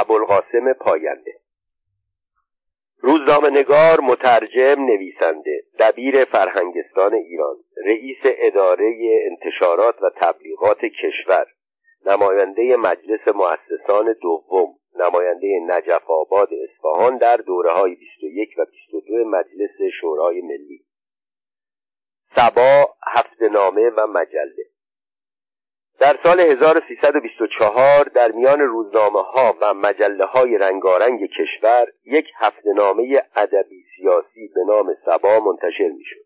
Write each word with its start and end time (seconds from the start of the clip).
ابوالقاسم 0.00 0.72
پاینده. 0.72 1.34
روزنامه 3.02 3.50
نگار 3.50 4.00
مترجم 4.00 4.84
نویسنده 4.84 5.62
دبیر 5.78 6.24
فرهنگستان 6.24 7.14
ایران 7.14 7.56
رئیس 7.86 8.18
اداره 8.24 8.94
انتشارات 9.30 10.02
و 10.02 10.10
تبلیغات 10.16 10.80
کشور 10.80 11.46
نماینده 12.06 12.76
مجلس 12.76 13.28
مؤسسان 13.28 14.14
دوم 14.22 14.74
نماینده 14.94 15.60
نجف 15.66 16.10
آباد 16.10 16.48
اصفهان 16.64 17.16
در 17.16 17.36
دوره 17.36 17.72
های 17.72 17.94
21 17.94 18.48
و 18.58 18.64
22 18.64 19.24
مجلس 19.24 19.92
شورای 20.00 20.40
ملی. 20.40 20.84
سبا 22.36 22.94
هفته 23.06 23.48
نامه 23.48 23.90
و 23.90 24.06
مجله. 24.06 24.69
در 26.00 26.16
سال 26.24 26.40
1324 26.40 28.04
در 28.04 28.32
میان 28.32 28.60
روزنامه 28.60 29.22
ها 29.22 29.56
و 29.60 29.74
مجله 29.74 30.24
های 30.24 30.58
رنگارنگ 30.58 31.20
کشور 31.26 31.86
یک 32.04 32.26
هفته 32.36 32.72
نامه 32.76 33.22
ادبی 33.36 33.84
سیاسی 33.96 34.50
به 34.54 34.60
نام 34.68 34.94
سبا 35.04 35.40
منتشر 35.40 35.88
می 35.88 36.04
شد. 36.04 36.20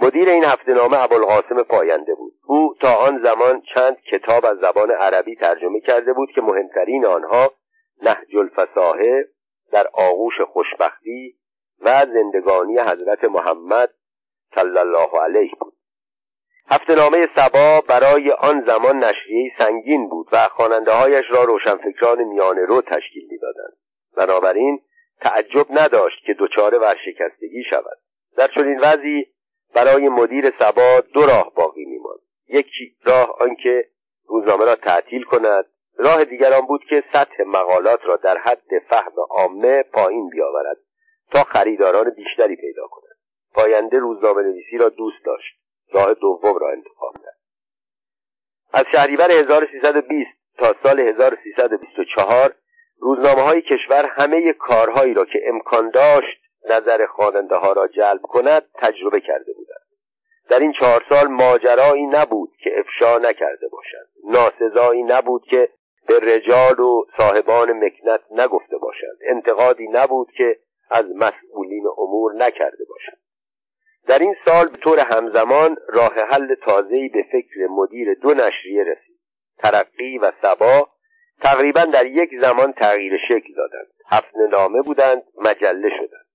مدیر 0.00 0.28
این 0.28 0.44
هفته 0.44 0.72
نامه 0.72 1.02
ابوالقاسم 1.02 1.62
پاینده 1.62 2.14
بود 2.14 2.32
او 2.46 2.74
تا 2.80 2.94
آن 2.94 3.22
زمان 3.22 3.62
چند 3.74 3.96
کتاب 4.00 4.46
از 4.46 4.58
زبان 4.58 4.90
عربی 4.90 5.36
ترجمه 5.36 5.80
کرده 5.80 6.12
بود 6.12 6.28
که 6.34 6.40
مهمترین 6.40 7.06
آنها 7.06 7.52
نهج 8.02 8.36
الفصاحه 8.36 9.28
در 9.72 9.86
آغوش 9.92 10.40
خوشبختی 10.40 11.34
و 11.80 12.06
زندگانی 12.06 12.78
حضرت 12.78 13.24
محمد 13.24 13.90
صلی 14.54 14.78
الله 14.78 15.20
علیه 15.20 15.50
بود 15.60 15.74
هفته 16.72 16.94
نامه 16.94 17.28
سبا 17.36 17.80
برای 17.88 18.30
آن 18.30 18.64
زمان 18.66 19.04
نشریه 19.04 19.52
سنگین 19.58 20.08
بود 20.08 20.28
و 20.32 20.48
خواننده 20.48 20.92
هایش 20.92 21.24
را 21.30 21.44
روشنفکران 21.44 22.24
میانه 22.24 22.64
رو 22.66 22.82
تشکیل 22.82 23.28
می‌دادند. 23.30 23.72
بنابراین 24.16 24.80
تعجب 25.20 25.66
نداشت 25.70 26.24
که 26.26 26.34
دچار 26.38 26.74
ورشکستگی 26.74 27.64
شود. 27.70 27.98
در 28.36 28.48
چنین 28.54 28.78
وضعی 28.78 29.26
برای 29.74 30.08
مدیر 30.08 30.52
سبا 30.58 31.00
دو 31.14 31.20
راه 31.20 31.52
باقی 31.54 31.84
میماند. 31.84 32.20
یک 32.48 32.66
راه 33.04 33.36
آنکه 33.40 33.88
روزنامه 34.26 34.64
را 34.64 34.74
تعطیل 34.74 35.22
کند. 35.22 35.64
راه 35.98 36.24
دیگر 36.24 36.52
آن 36.52 36.66
بود 36.66 36.84
که 36.88 37.04
سطح 37.12 37.42
مقالات 37.46 38.00
را 38.04 38.16
در 38.16 38.38
حد 38.38 38.78
فهم 38.90 39.12
عامه 39.30 39.82
پایین 39.82 40.28
بیاورد 40.28 40.76
تا 41.32 41.42
خریداران 41.42 42.10
بیشتری 42.10 42.56
پیدا 42.56 42.86
کند 42.86 43.16
پاینده 43.54 43.98
روزنامه 43.98 44.42
نویسی 44.42 44.78
را 44.78 44.88
دوست 44.88 45.24
داشت. 45.24 45.61
راه 45.94 46.14
دوم 46.14 46.58
را 46.58 46.70
انتخاب 46.70 47.12
کرد. 47.24 47.38
از 48.72 48.84
شهریور 48.92 49.30
1320 49.30 50.30
تا 50.58 50.74
سال 50.82 51.00
1324 51.00 52.54
روزنامه 52.98 53.42
های 53.42 53.62
کشور 53.62 54.04
همه 54.04 54.52
کارهایی 54.52 55.14
را 55.14 55.24
که 55.24 55.38
امکان 55.46 55.90
داشت 55.90 56.42
نظر 56.70 57.06
خواننده 57.06 57.56
ها 57.56 57.72
را 57.72 57.88
جلب 57.88 58.22
کند 58.22 58.62
تجربه 58.74 59.20
کرده 59.20 59.52
بودند. 59.52 59.82
در 60.48 60.60
این 60.60 60.72
چهار 60.72 61.04
سال 61.08 61.28
ماجرایی 61.28 62.06
نبود 62.06 62.50
که 62.64 62.70
افشا 62.78 63.18
نکرده 63.18 63.68
باشند. 63.68 64.06
ناسزایی 64.24 65.02
نبود 65.02 65.42
که 65.44 65.68
به 66.08 66.20
رجال 66.20 66.80
و 66.80 67.04
صاحبان 67.18 67.72
مکنت 67.72 68.20
نگفته 68.30 68.78
باشند. 68.78 69.18
انتقادی 69.28 69.88
نبود 69.88 70.32
که 70.36 70.58
از 70.90 71.04
مسئولین 71.14 71.84
امور 71.98 72.34
نکرده 72.34 72.84
باشند. 72.88 73.21
در 74.06 74.18
این 74.18 74.36
سال 74.44 74.68
به 74.68 74.76
طور 74.76 74.98
همزمان 74.98 75.76
راه 75.88 76.14
حل 76.14 76.54
تازه‌ای 76.54 77.08
به 77.08 77.22
فکر 77.32 77.66
مدیر 77.70 78.14
دو 78.14 78.34
نشریه 78.34 78.84
رسید. 78.84 79.18
ترقی 79.58 80.18
و 80.18 80.32
سبا 80.42 80.88
تقریبا 81.42 81.84
در 81.84 82.06
یک 82.06 82.30
زمان 82.40 82.72
تغییر 82.72 83.18
شکل 83.28 83.54
دادند. 83.56 83.92
هفت 84.10 84.36
نامه 84.50 84.82
بودند 84.82 85.22
مجله 85.36 85.88
شدند. 85.88 86.26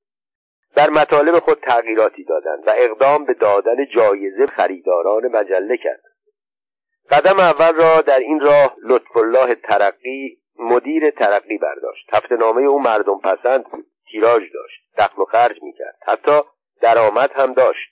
در 0.76 0.90
مطالب 0.90 1.40
خود 1.40 1.60
تغییراتی 1.60 2.24
دادند 2.24 2.68
و 2.68 2.74
اقدام 2.78 3.26
به 3.26 3.34
دادن 3.34 3.86
جایزه 3.96 4.46
خریداران 4.46 5.28
مجله 5.28 5.78
کردند. 5.78 6.18
قدم 7.12 7.40
اول 7.40 7.76
را 7.76 8.02
در 8.02 8.20
این 8.20 8.40
راه 8.40 8.76
لطف 8.84 9.18
الله 9.18 9.56
ترقی 9.56 10.38
مدیر 10.60 11.10
ترقی 11.10 11.58
برداشت. 11.58 12.16
هفته 12.16 12.36
نامه 12.36 12.62
او 12.62 12.80
مردم 12.80 13.20
پسند 13.20 13.64
بود 13.64 13.86
تیراژ 14.12 14.42
داشت 14.54 14.82
دخل 14.98 15.22
و 15.22 15.26
خرج 15.26 15.64
می‌کرد. 15.64 15.98
حتی 16.08 16.42
درآمد 16.82 17.32
هم 17.36 17.54
داشت 17.54 17.90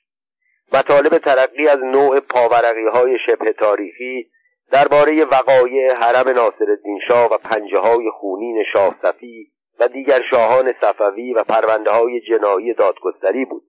مطالب 0.74 1.18
ترقی 1.18 1.68
از 1.68 1.80
نوع 1.80 2.20
پاورقی 2.20 2.88
های 2.94 3.18
شبه 3.26 3.54
تاریخی 3.54 4.30
درباره 4.72 5.26
وقایع 5.26 5.94
حرم 5.94 6.30
ناصرالدین 6.30 7.00
شاه 7.08 7.34
و 7.34 7.38
پنجه 7.38 7.80
های 7.80 8.12
خونین 8.20 8.64
شاه 8.74 8.96
صفی 9.02 9.52
و 9.80 9.88
دیگر 9.88 10.22
شاهان 10.32 10.74
صفوی 10.82 11.34
و 11.34 11.44
پرونده 11.44 11.92
های 11.92 12.22
جنایی 12.22 12.74
دادگستری 12.74 13.46
بود. 13.46 13.64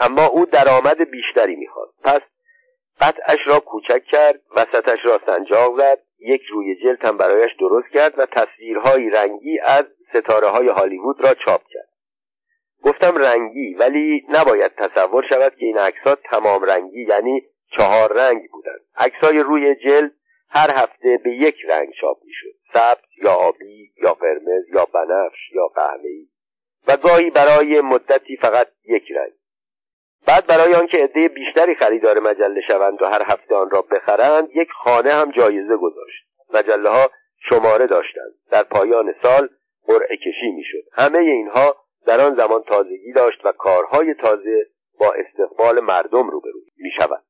اما 0.00 0.26
او 0.26 0.46
درآمد 0.46 1.10
بیشتری 1.10 1.56
می‌خواست. 1.56 1.92
پس 2.04 2.20
قطعش 3.00 3.38
را 3.46 3.60
کوچک 3.60 4.04
کرد 4.04 4.40
وسطش 4.56 4.98
را 5.04 5.20
سنجاق 5.26 5.78
زد 5.78 5.98
یک 6.18 6.42
روی 6.50 6.76
جلد 6.76 7.04
هم 7.04 7.16
برایش 7.16 7.50
درست 7.60 7.88
کرد 7.88 8.18
و 8.18 8.26
تصویرهای 8.26 9.10
رنگی 9.10 9.58
از 9.60 9.84
ستاره 10.08 10.48
های 10.48 10.68
هالیوود 10.68 11.24
را 11.24 11.34
چاپ 11.34 11.60
کرد. 11.70 11.87
گفتم 12.84 13.16
رنگی 13.16 13.74
ولی 13.74 14.26
نباید 14.28 14.72
تصور 14.74 15.24
شود 15.28 15.52
که 15.56 15.66
این 15.66 15.78
عکسها 15.78 16.14
تمام 16.14 16.64
رنگی 16.64 17.02
یعنی 17.08 17.42
چهار 17.76 18.12
رنگ 18.12 18.50
بودند. 18.50 18.80
عکسهای 18.96 19.38
روی 19.38 19.74
جلد 19.74 20.12
هر 20.50 20.70
هفته 20.74 21.20
به 21.24 21.30
یک 21.30 21.56
رنگ 21.68 21.88
چاپ 22.00 22.18
می‌شد. 22.24 22.58
سبز 22.72 23.24
یا 23.24 23.32
آبی 23.32 23.92
یا 24.02 24.14
قرمز 24.14 24.68
یا 24.74 24.84
بنفش 24.84 25.52
یا 25.54 25.66
قهوه‌ای. 25.66 26.28
و 26.88 26.96
گاهی 26.96 27.30
برای 27.30 27.80
مدتی 27.80 28.36
فقط 28.36 28.68
یک 28.84 29.04
رنگ. 29.16 29.32
بعد 30.26 30.46
برای 30.46 30.74
آنکه 30.74 30.98
عده 30.98 31.28
بیشتری 31.28 31.74
خریدار 31.74 32.18
مجله 32.18 32.60
شوند 32.68 33.02
و 33.02 33.06
هر 33.06 33.22
هفته 33.26 33.54
آن 33.54 33.70
را 33.70 33.82
بخرند 33.82 34.48
یک 34.54 34.68
خانه 34.84 35.12
هم 35.12 35.30
جایزه 35.30 35.76
گذاشت. 35.76 36.24
مجله 36.54 36.88
ها 36.88 37.10
شماره 37.48 37.86
داشتند. 37.86 38.34
در 38.50 38.62
پایان 38.62 39.14
سال 39.22 39.48
قرعه 39.86 40.16
کشی 40.16 40.50
می‌شد. 40.56 40.84
همه 40.92 41.18
اینها 41.18 41.76
در 42.08 42.20
آن 42.20 42.34
زمان 42.34 42.62
تازگی 42.62 43.12
داشت 43.12 43.44
و 43.44 43.52
کارهای 43.52 44.14
تازه 44.14 44.66
با 44.98 45.12
استقبال 45.12 45.80
مردم 45.80 46.30
روبرو 46.30 46.60
می 46.76 46.90
شود 46.98 47.22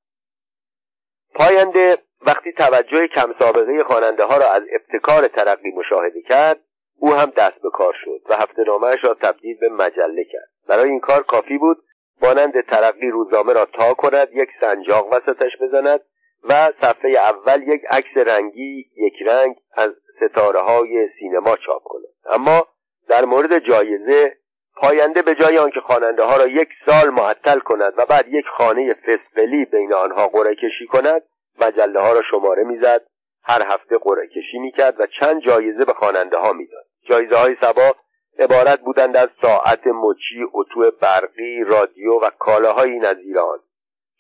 پاینده 1.34 1.98
وقتی 2.26 2.52
توجه 2.52 3.06
کم 3.06 3.34
سابقه 3.38 3.84
خواننده 3.84 4.24
ها 4.24 4.36
را 4.36 4.52
از 4.52 4.62
ابتکار 4.72 5.28
ترقی 5.28 5.70
مشاهده 5.70 6.22
کرد 6.22 6.60
او 6.98 7.14
هم 7.14 7.32
دست 7.36 7.62
به 7.62 7.70
کار 7.70 7.94
شد 8.04 8.20
و 8.30 8.34
هفته 8.34 8.64
نامهش 8.66 9.04
را 9.04 9.14
تبدیل 9.14 9.56
به 9.60 9.68
مجله 9.68 10.24
کرد. 10.24 10.48
برای 10.68 10.88
این 10.88 11.00
کار 11.00 11.22
کافی 11.22 11.58
بود 11.58 11.78
مانند 12.22 12.66
ترقی 12.66 13.10
روزنامه 13.10 13.52
را 13.52 13.64
تا 13.64 13.94
کند 13.94 14.28
یک 14.32 14.48
سنجاق 14.60 15.12
وسطش 15.12 15.52
بزند 15.60 16.00
و 16.44 16.68
صفحه 16.80 17.10
اول 17.10 17.62
یک 17.62 17.82
عکس 17.90 18.16
رنگی 18.16 18.90
یک 18.96 19.14
رنگ 19.26 19.56
از 19.72 19.90
ستاره 20.16 20.60
های 20.60 21.08
سینما 21.18 21.56
چاپ 21.56 21.82
کند. 21.84 22.04
اما 22.30 22.66
در 23.08 23.24
مورد 23.24 23.58
جایزه 23.58 24.37
پاینده 24.80 25.22
به 25.22 25.34
جای 25.34 25.58
آنکه 25.58 25.80
خواننده 25.80 26.22
ها 26.22 26.36
را 26.36 26.46
یک 26.46 26.68
سال 26.86 27.10
معطل 27.10 27.58
کند 27.58 27.92
و 27.96 28.06
بعد 28.06 28.28
یک 28.28 28.44
خانه 28.56 28.94
فسفلی 28.94 29.64
بین 29.64 29.92
آنها 29.92 30.28
قرعه 30.28 30.54
کشی 30.54 30.86
کند 30.86 31.22
مجله 31.60 32.00
ها 32.00 32.12
را 32.12 32.22
شماره 32.30 32.64
می‌زد 32.64 33.02
هر 33.44 33.62
هفته 33.66 33.98
قرعه 33.98 34.26
کشی 34.26 34.58
می‌کرد 34.58 35.00
و 35.00 35.06
چند 35.20 35.42
جایزه 35.42 35.84
به 35.84 35.92
خواننده 35.92 36.36
ها 36.36 36.52
می‌داد. 36.52 36.84
جایزه 37.08 37.36
های 37.36 37.56
سبا 37.60 37.94
عبارت 38.38 38.80
بودند 38.80 39.16
از 39.16 39.28
ساعت 39.42 39.86
مچی 39.86 40.44
اتو 40.52 40.90
برقی 41.00 41.64
رادیو 41.64 42.12
و 42.12 42.30
کالاهایی 42.38 42.98
نظیر 42.98 43.38
آن. 43.38 43.58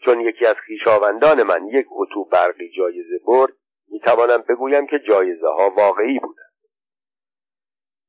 چون 0.04 0.20
یکی 0.20 0.46
از 0.46 0.56
خویشاوندان 0.66 1.42
من 1.42 1.66
یک 1.66 1.86
اتو 1.90 2.24
برقی 2.24 2.70
جایزه 2.76 3.18
برد 3.26 3.52
می‌توانم 3.88 4.44
بگویم 4.48 4.86
که 4.86 4.98
جایزه 5.08 5.48
ها 5.48 5.70
واقعی 5.76 6.18
بودند. 6.18 6.47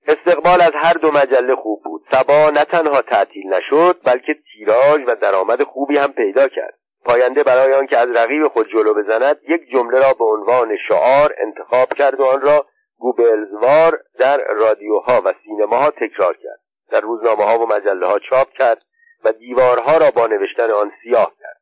استقبال 0.09 0.61
از 0.61 0.71
هر 0.75 0.93
دو 0.93 1.11
مجله 1.11 1.55
خوب 1.55 1.83
بود. 1.83 2.01
سبا 2.11 2.49
نه 2.49 2.63
تنها 2.63 3.01
تعطیل 3.01 3.53
نشد 3.53 3.99
بلکه 4.03 4.35
تیراژ 4.53 5.01
و 5.07 5.15
درآمد 5.15 5.63
خوبی 5.63 5.97
هم 5.97 6.13
پیدا 6.13 6.47
کرد. 6.47 6.73
پاینده 7.05 7.43
برای 7.43 7.73
آنکه 7.73 7.97
از 7.97 8.09
رقیب 8.09 8.47
خود 8.47 8.69
جلو 8.69 8.93
بزند 8.93 9.39
یک 9.47 9.61
جمله 9.71 9.99
را 9.99 10.13
به 10.13 10.25
عنوان 10.25 10.77
شعار 10.87 11.33
انتخاب 11.37 11.93
کرد 11.93 12.19
و 12.19 12.23
آن 12.23 12.41
را 12.41 12.65
گوبلزوار 12.97 13.99
در 14.19 14.37
رادیوها 14.37 15.21
و 15.25 15.33
سینماها 15.43 15.89
تکرار 15.89 16.37
کرد. 16.43 16.59
در 16.91 17.01
روزنامه 17.01 17.43
ها 17.43 17.59
و 17.59 17.65
مجله 17.65 18.07
ها 18.07 18.19
چاپ 18.19 18.49
کرد 18.49 18.83
و 19.23 19.31
دیوارها 19.31 19.97
را 19.97 20.11
با 20.11 20.27
نوشتن 20.27 20.71
آن 20.71 20.91
سیاه 21.03 21.33
کرد. 21.39 21.61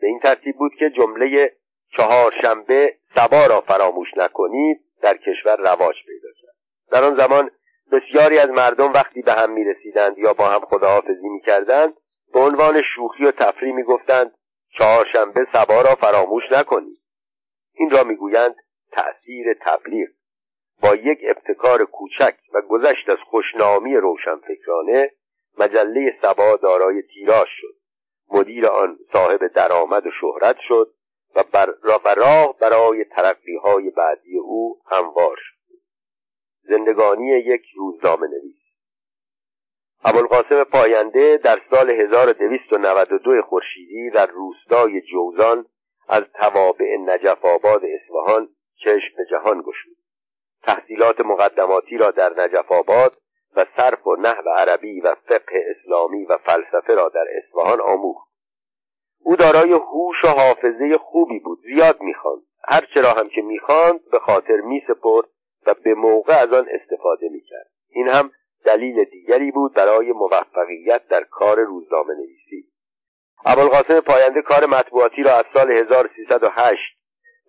به 0.00 0.06
این 0.06 0.20
ترتیب 0.20 0.56
بود 0.56 0.72
که 0.78 0.90
جمله 0.90 1.52
چهارشنبه 1.96 2.94
سبا 3.14 3.46
را 3.46 3.60
فراموش 3.60 4.08
نکنید 4.16 4.80
در 5.02 5.16
کشور 5.16 5.56
رواج 5.56 5.94
پیدا 6.06 6.28
کرد. 6.42 6.54
در 6.90 7.04
آن 7.04 7.16
زمان 7.16 7.50
بسیاری 7.92 8.38
از 8.38 8.48
مردم 8.48 8.92
وقتی 8.92 9.22
به 9.22 9.32
هم 9.32 9.50
می 9.50 9.64
رسیدند 9.64 10.18
یا 10.18 10.32
با 10.32 10.46
هم 10.48 10.60
خداحافظی 10.60 11.28
می 11.28 11.40
کردند 11.40 11.94
به 12.32 12.40
عنوان 12.40 12.82
شوخی 12.94 13.24
و 13.24 13.30
تفریح 13.30 13.74
می 13.74 13.82
گفتند 13.82 14.34
چهارشنبه 14.78 15.46
سبا 15.52 15.82
را 15.82 15.94
فراموش 15.94 16.42
نکنید 16.52 17.00
این 17.74 17.90
را 17.90 18.04
می‌گویند 18.04 18.54
تأثیر 18.92 19.54
تبلیغ. 19.60 20.08
با 20.82 20.94
یک 20.94 21.18
ابتکار 21.22 21.84
کوچک 21.84 22.36
و 22.54 22.60
گذشت 22.60 23.08
از 23.08 23.18
خوشنامی 23.30 23.96
روشنفکرانه 23.96 25.10
مجله 25.58 26.18
سبا 26.22 26.56
دارای 26.56 27.02
تیراژ 27.02 27.48
شد. 27.48 27.74
مدیر 28.30 28.66
آن 28.66 28.98
صاحب 29.12 29.46
درآمد 29.46 30.06
و 30.06 30.10
شهرت 30.20 30.56
شد 30.68 30.94
و 31.34 31.44
بر 31.98 32.14
راه 32.14 32.58
برای 32.60 33.04
ترقی 33.04 33.56
های 33.56 33.90
بعدی 33.90 34.38
او 34.38 34.80
هموار 34.90 35.36
شد. 35.36 35.53
زندگانی 36.68 37.26
یک 37.26 37.62
روزنامه 37.76 38.26
نویس 38.26 38.64
ابوالقاسم 40.04 40.64
پاینده 40.64 41.36
در 41.36 41.58
سال 41.70 41.90
1292 41.90 43.42
خورشیدی 43.42 44.10
در 44.10 44.26
روستای 44.26 45.00
جوزان 45.00 45.66
از 46.08 46.22
توابع 46.34 46.96
نجف 47.06 47.44
آباد 47.44 47.82
اصفهان 47.84 48.48
چشم 48.76 49.16
به 49.16 49.24
جهان 49.30 49.60
گشود. 49.60 49.96
تحصیلات 50.62 51.20
مقدماتی 51.20 51.96
را 51.96 52.10
در 52.10 52.32
نجف 52.40 52.72
آباد 52.72 53.16
و 53.56 53.66
صرف 53.76 54.06
و 54.06 54.16
نحو 54.16 54.48
عربی 54.48 55.00
و 55.00 55.14
فقه 55.14 55.64
اسلامی 55.70 56.24
و 56.24 56.36
فلسفه 56.36 56.94
را 56.94 57.08
در 57.08 57.26
اصفهان 57.36 57.80
آموخت. 57.80 58.28
او 59.20 59.36
دارای 59.36 59.72
هوش 59.72 60.24
و 60.24 60.28
حافظه 60.28 60.98
خوبی 60.98 61.38
بود 61.38 61.58
زیاد 61.60 62.00
می‌خواند. 62.00 62.42
هر 62.68 62.80
چرا 62.94 63.12
هم 63.12 63.28
که 63.28 63.42
می‌خواند 63.42 64.00
به 64.10 64.18
خاطر 64.18 64.56
میسپرد 64.56 65.28
و 65.66 65.74
به 65.84 65.94
موقع 65.94 66.42
از 66.42 66.52
آن 66.52 66.68
استفاده 66.70 67.28
می‌کرد. 67.28 67.70
این 67.88 68.08
هم 68.08 68.30
دلیل 68.64 69.04
دیگری 69.04 69.50
بود 69.50 69.74
برای 69.74 70.12
موفقیت 70.12 71.08
در 71.08 71.24
کار 71.24 71.60
روزنامه 71.60 72.14
نویسی 72.14 72.68
ابوالقاسم 73.46 74.00
پاینده 74.00 74.42
کار 74.42 74.66
مطبوعاتی 74.66 75.22
را 75.22 75.32
از 75.32 75.44
سال 75.54 75.72
1308 75.72 76.80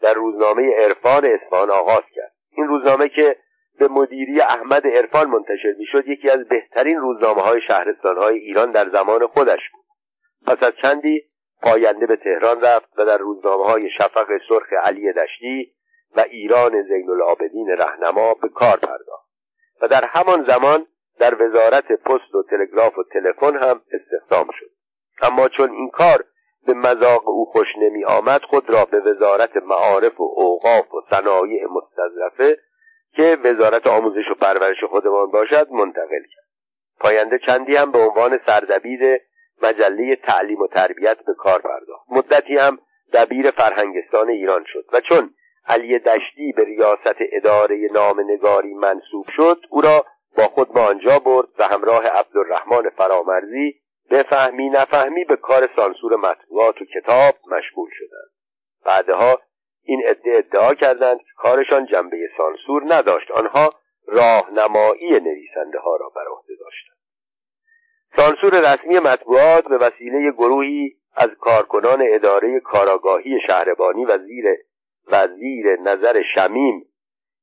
در 0.02 0.14
روزنامه 0.14 0.76
عرفان 0.76 1.26
اصفهان 1.26 1.72
آغاز 1.72 2.04
کرد. 2.16 2.32
این 2.58 2.68
روزنامه 2.68 3.10
که 3.10 3.38
به 3.80 3.88
مدیری 3.88 4.42
احمد 4.42 4.88
عرفان 4.88 5.30
منتشر 5.30 5.76
می‌شد 5.78 6.08
یکی 6.08 6.30
از 6.30 6.48
بهترین 6.48 6.98
روزنامه 6.98 7.42
های 7.42 7.62
شهرستان 7.68 8.18
های 8.18 8.38
ایران 8.38 8.72
در 8.72 8.90
زمان 8.90 9.28
خودش 9.28 9.62
بود. 9.74 9.86
پس 10.48 10.64
از 10.64 10.74
چندی 10.84 11.22
پاینده 11.62 12.06
به 12.06 12.16
تهران 12.16 12.62
رفت 12.62 12.90
و 12.98 13.06
در 13.06 13.18
روزنامه 13.18 13.64
های 13.64 13.90
شفق 13.98 14.28
سرخ 14.50 14.74
علی 14.84 15.14
دشتی 15.14 15.75
و 16.16 16.20
ایران 16.20 16.82
زین 16.82 17.10
العابدین 17.10 17.70
رهنما 17.70 18.34
به 18.34 18.50
کار 18.50 18.78
پرداخت. 18.78 19.26
و 19.82 19.88
در 19.88 20.06
همان 20.06 20.46
زمان 20.46 20.88
در 21.20 21.44
وزارت 21.44 21.92
پست 21.92 22.36
و 22.36 22.44
تلگراف 22.50 22.98
و 22.98 23.04
تلفن 23.04 23.58
هم 23.58 23.82
استخدام 23.92 24.48
شد. 24.60 24.70
اما 25.22 25.48
چون 25.48 25.72
این 25.72 25.90
کار 25.90 26.26
به 26.66 26.74
مذاق 26.74 27.30
او 27.30 27.46
خوش 27.46 27.68
نمی 27.78 28.06
آمد 28.06 28.42
خود 28.42 28.70
را 28.70 28.86
به 28.86 29.00
وزارت 29.00 29.58
معارف 29.58 30.20
و 30.20 30.24
اوقاف 30.36 30.94
و 30.94 31.02
صنایع 31.12 31.68
مستظرفه 31.68 32.58
که 33.16 33.38
وزارت 33.44 33.88
آموزش 33.88 34.32
و 34.32 34.36
پرورش 34.36 34.84
خودمان 34.90 35.32
باشد 35.32 35.68
منتقل 35.72 36.24
کرد. 36.36 36.46
پاینده 37.00 37.40
چندی 37.48 37.76
هم 37.76 37.92
به 37.92 38.00
عنوان 38.00 38.40
سردبیر 38.46 39.22
مجله 39.64 40.16
تعلیم 40.16 40.62
و 40.62 40.68
تربیت 40.68 41.18
به 41.18 41.34
کار 41.34 41.62
پرداخت. 41.62 42.06
مدتی 42.10 42.58
هم 42.58 42.80
دبیر 43.14 43.52
فرهنگستان 43.52 44.30
ایران 44.30 44.64
شد. 44.68 44.86
و 44.94 45.02
چون 45.02 45.34
علی 45.68 46.00
دشتی 46.00 46.52
به 46.52 46.64
ریاست 46.64 47.16
اداره 47.20 47.88
نامنگاری 47.92 48.74
منصوب 48.74 49.26
شد 49.36 49.60
او 49.70 49.82
را 49.82 50.06
با 50.38 50.44
خود 50.44 50.74
به 50.74 50.80
آنجا 50.80 51.20
برد 51.20 51.48
و 51.60 51.64
همراه 51.64 52.08
عبدالرحمن 52.08 52.90
فرامرزی 52.90 53.76
بفهمی 54.12 54.70
نفهمی 54.70 55.24
به 55.24 55.36
کار 55.36 55.70
سانسور 55.76 56.16
مطبوعات 56.16 56.82
و 56.82 56.86
کتاب 56.86 57.34
مشغول 57.52 57.90
شدند. 57.94 58.32
بعدها 58.86 59.40
این 59.84 60.02
ادعا 60.06 60.38
ادعا 60.38 60.74
کردند 60.74 61.18
که 61.18 61.32
کارشان 61.38 61.86
جنبه 61.86 62.22
سانسور 62.38 62.84
نداشت 62.88 63.32
آنها 63.32 63.70
راهنمایی 64.08 65.10
نویسنده 65.10 65.80
ها 65.80 65.96
را 65.96 66.10
بر 66.16 66.26
عهده 66.32 66.54
داشتند. 66.60 66.96
سانسور 68.18 68.74
رسمی 68.74 69.00
مطبوعات 69.00 69.68
به 69.68 69.78
وسیله 69.78 70.32
گروهی 70.32 70.96
از 71.16 71.30
کارکنان 71.40 72.04
اداره 72.14 72.60
کاراگاهی 72.60 73.40
شهربانی 73.48 74.06
و 74.06 74.18
زیر 74.18 74.46
وزیر 75.12 75.80
نظر 75.80 76.22
شمیم 76.36 76.86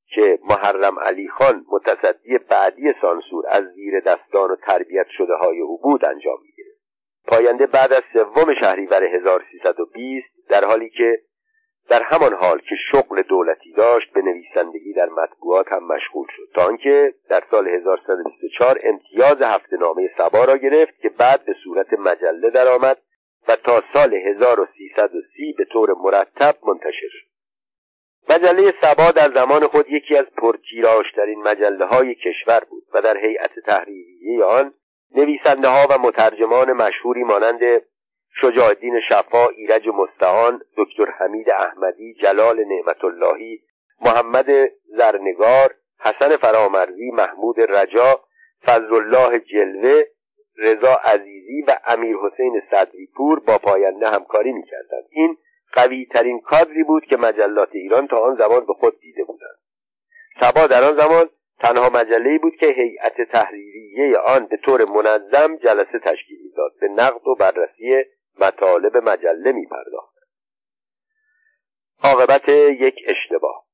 که 0.07 0.39
محرم 0.49 0.99
علی 0.99 1.29
خان 1.29 1.65
متصدی 1.69 2.39
بعدی 2.39 2.93
سانسور 3.01 3.45
از 3.49 3.65
زیر 3.75 4.01
دستان 4.01 4.51
و 4.51 4.57
تربیت 4.57 5.07
شده 5.09 5.35
های 5.35 5.61
او 5.61 5.79
بود 5.79 6.05
انجام 6.05 6.39
می‌گیرد 6.43 6.77
پاینده 7.27 7.67
بعد 7.67 7.93
از 7.93 8.03
سوم 8.13 8.55
شهریور 8.61 9.05
1320 9.05 10.27
در 10.49 10.65
حالی 10.65 10.91
که 10.91 11.19
در 11.89 12.03
همان 12.03 12.35
حال 12.35 12.59
که 12.59 12.75
شغل 12.93 13.23
دولتی 13.23 13.73
داشت 13.73 14.13
به 14.13 14.23
نویسندگی 14.23 14.93
در 14.93 15.09
مطبوعات 15.09 15.73
هم 15.73 15.87
مشغول 15.87 16.27
شد. 16.37 16.49
تا 16.55 16.67
آنکه 16.67 17.15
در 17.29 17.43
سال 17.51 17.69
1124 17.69 18.79
امتیاز 18.85 19.43
هفته 19.43 19.77
نامه 19.77 20.11
سبا 20.19 20.45
را 20.45 20.57
گرفت 20.57 21.01
که 21.01 21.09
بعد 21.09 21.45
به 21.45 21.55
صورت 21.65 21.93
مجله 21.93 22.51
درآمد 22.51 22.99
و 23.49 23.57
تا 23.57 23.83
سال 23.95 24.15
1330 24.15 25.55
به 25.59 25.65
طور 25.65 25.95
مرتب 25.99 26.55
منتشر 26.67 27.09
شد. 27.11 27.32
مجله 28.31 28.73
سبا 28.83 29.11
در 29.11 29.35
زمان 29.35 29.67
خود 29.67 29.91
یکی 29.91 30.17
از 30.17 30.25
پرتیراژترین 30.37 31.43
مجله 31.43 31.87
های 31.87 32.15
کشور 32.15 32.61
بود 32.71 32.83
و 32.95 33.03
در 33.03 33.17
هیئت 33.17 33.59
تحریریه 33.67 34.45
آن 34.45 34.75
نویسنده 35.15 35.69
ها 35.69 35.87
و 35.91 35.99
مترجمان 35.99 36.73
مشهوری 36.73 37.25
مانند 37.25 37.83
شجاع 38.41 38.67
الدین 38.67 39.01
شفا 39.09 39.49
ایرج 39.49 39.89
مستعان 39.89 40.61
دکتر 40.77 41.11
حمید 41.11 41.51
احمدی 41.51 42.15
جلال 42.15 42.65
نعمت 42.65 43.05
اللهی 43.05 43.61
محمد 44.01 44.47
زرنگار 44.87 45.75
حسن 46.01 46.37
فرامرزی 46.37 47.11
محمود 47.11 47.61
رجا 47.61 48.21
فضل 48.67 48.95
الله 48.95 49.39
جلوه 49.39 50.03
رضا 50.59 50.95
عزیزی 51.05 51.63
و 51.69 51.79
امیر 51.87 52.17
حسین 52.17 52.63
صدریپور 52.71 53.41
با 53.41 53.59
پاینده 53.59 54.09
همکاری 54.09 54.53
می‌کردند. 54.53 55.05
این 55.11 55.37
قوی 55.73 56.07
ترین 56.07 56.41
کادری 56.41 56.83
بود 56.85 57.05
که 57.05 57.17
مجلات 57.17 57.69
ایران 57.73 58.07
تا 58.07 58.19
آن 58.19 58.37
زمان 58.37 58.67
به 58.67 58.73
خود 58.73 59.01
دیده 59.01 59.25
بودند. 59.25 59.59
سبا 60.41 60.67
در 60.67 60.85
آن 60.85 60.97
زمان 60.97 61.31
تنها 61.61 61.91
مجله 61.95 62.39
بود 62.39 62.57
که 62.57 62.67
هیئت 62.67 63.31
تحریریه 63.33 64.19
آن 64.19 64.47
به 64.47 64.57
طور 64.57 64.85
منظم 64.91 65.57
جلسه 65.57 65.99
تشکیل 66.05 66.39
می‌داد. 66.45 66.73
به 66.81 66.89
نقد 66.89 67.29
و 67.29 67.35
بررسی 67.35 68.05
مطالب 68.41 68.97
مجله 68.97 69.53
می 69.53 69.67
پرداخت 69.67 70.13
عاقبت 72.05 72.49
یک 72.49 72.95
اشتباه. 73.07 73.65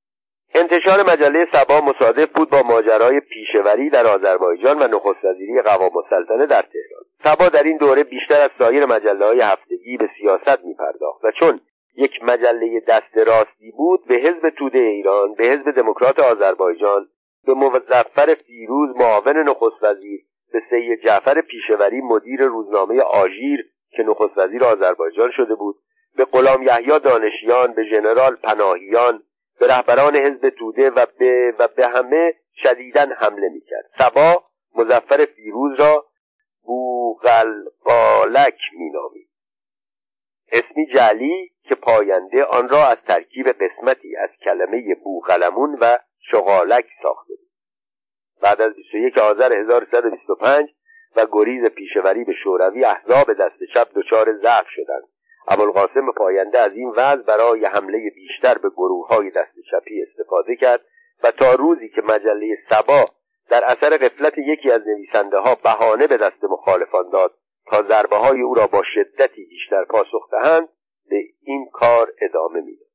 انتشار 0.54 1.12
مجله 1.12 1.46
سبا 1.52 1.80
مصادف 1.80 2.28
بود 2.28 2.50
با 2.50 2.62
ماجرای 2.62 3.20
پیشوری 3.20 3.90
در 3.90 4.06
آذربایجان 4.06 4.82
و 4.82 4.86
نخست 4.86 5.24
وزیری 5.24 5.62
قوام 5.62 5.96
السلطنه 5.96 6.46
در 6.46 6.62
تهران. 6.62 7.04
سبا 7.24 7.48
در 7.48 7.62
این 7.62 7.76
دوره 7.76 8.04
بیشتر 8.04 8.40
از 8.40 8.50
سایر 8.58 8.86
مجله 8.86 9.26
های 9.26 9.40
هفتگی 9.40 9.96
به 9.96 10.10
سیاست 10.18 10.64
می 10.64 10.74
پرداخت 10.74 11.24
و 11.24 11.30
چون 11.40 11.60
یک 11.98 12.22
مجله 12.22 12.80
دست 12.80 13.16
راستی 13.16 13.70
بود 13.76 14.04
به 14.06 14.14
حزب 14.14 14.48
توده 14.48 14.78
ایران 14.78 15.34
به 15.34 15.44
حزب 15.44 15.70
دموکرات 15.70 16.20
آذربایجان 16.20 17.08
به 17.46 17.54
مظفر 17.54 18.34
فیروز 18.46 18.96
معاون 18.96 19.36
نخست 19.48 19.82
وزیر 19.82 20.20
به 20.52 20.62
سید 20.70 21.00
جعفر 21.04 21.40
پیشوری 21.40 22.00
مدیر 22.00 22.44
روزنامه 22.44 23.02
آژیر 23.02 23.66
که 23.90 24.02
نخست 24.02 24.38
وزیر 24.38 24.64
آذربایجان 24.64 25.30
شده 25.36 25.54
بود 25.54 25.76
به 26.16 26.24
غلام 26.24 26.62
یحیی 26.62 26.98
دانشیان 26.98 27.74
به 27.74 27.84
ژنرال 27.84 28.36
پناهیان 28.36 29.22
به 29.60 29.66
رهبران 29.66 30.16
حزب 30.16 30.48
توده 30.48 30.90
و 30.90 31.06
به 31.18 31.54
و 31.58 31.68
به 31.76 31.88
همه 31.88 32.34
شدیدا 32.62 33.06
حمله 33.16 33.48
می‌کرد. 33.48 33.90
سبا 33.98 34.42
مزفر 34.74 35.24
فیروز 35.24 35.80
را 35.80 36.04
بوغلقالک 36.62 38.58
مینامید. 38.78 39.27
اسمی 40.52 40.86
جعلی 40.94 41.50
که 41.62 41.74
پاینده 41.74 42.44
آن 42.44 42.68
را 42.68 42.86
از 42.86 42.96
ترکیب 43.08 43.48
قسمتی 43.48 44.16
از 44.16 44.30
کلمه 44.44 44.94
بوغلمون 45.04 45.78
و 45.80 45.96
شغالک 46.30 46.86
ساخته 47.02 47.34
بود. 47.34 47.48
بعد 48.42 48.60
از 48.60 48.74
21 48.74 49.18
آذر 49.18 49.52
1125 49.52 50.70
و 51.16 51.26
گریز 51.32 51.64
پیشوری 51.64 52.24
به 52.24 52.32
شوروی 52.32 52.84
احزاب 52.84 53.32
دست 53.32 53.64
چپ 53.74 53.88
دچار 53.94 54.36
ضعف 54.42 54.66
شدند. 54.68 55.08
ابوالقاسم 55.48 56.12
پاینده 56.16 56.58
از 56.58 56.72
این 56.72 56.90
وضع 56.96 57.22
برای 57.22 57.64
حمله 57.64 58.10
بیشتر 58.14 58.58
به 58.58 58.70
گروه 58.70 59.08
های 59.08 59.30
دست 59.30 59.54
چپی 59.70 60.02
استفاده 60.02 60.56
کرد 60.56 60.80
و 61.22 61.30
تا 61.30 61.54
روزی 61.54 61.88
که 61.88 62.02
مجله 62.02 62.58
سبا 62.70 63.04
در 63.50 63.64
اثر 63.64 63.96
قفلت 63.96 64.38
یکی 64.38 64.70
از 64.70 64.82
نویسنده 64.86 65.38
ها 65.38 65.54
بهانه 65.64 66.06
به 66.06 66.16
دست 66.16 66.44
مخالفان 66.44 67.10
داد 67.12 67.34
تا 67.70 67.82
ضربه 67.82 68.16
های 68.16 68.40
او 68.40 68.54
را 68.54 68.66
با 68.66 68.82
شدتی 68.94 69.44
بیشتر 69.44 69.84
پاسخ 69.84 70.30
دهند 70.30 70.68
به 71.10 71.24
این 71.42 71.68
کار 71.72 72.12
ادامه 72.20 72.60
می‌داد 72.60 72.88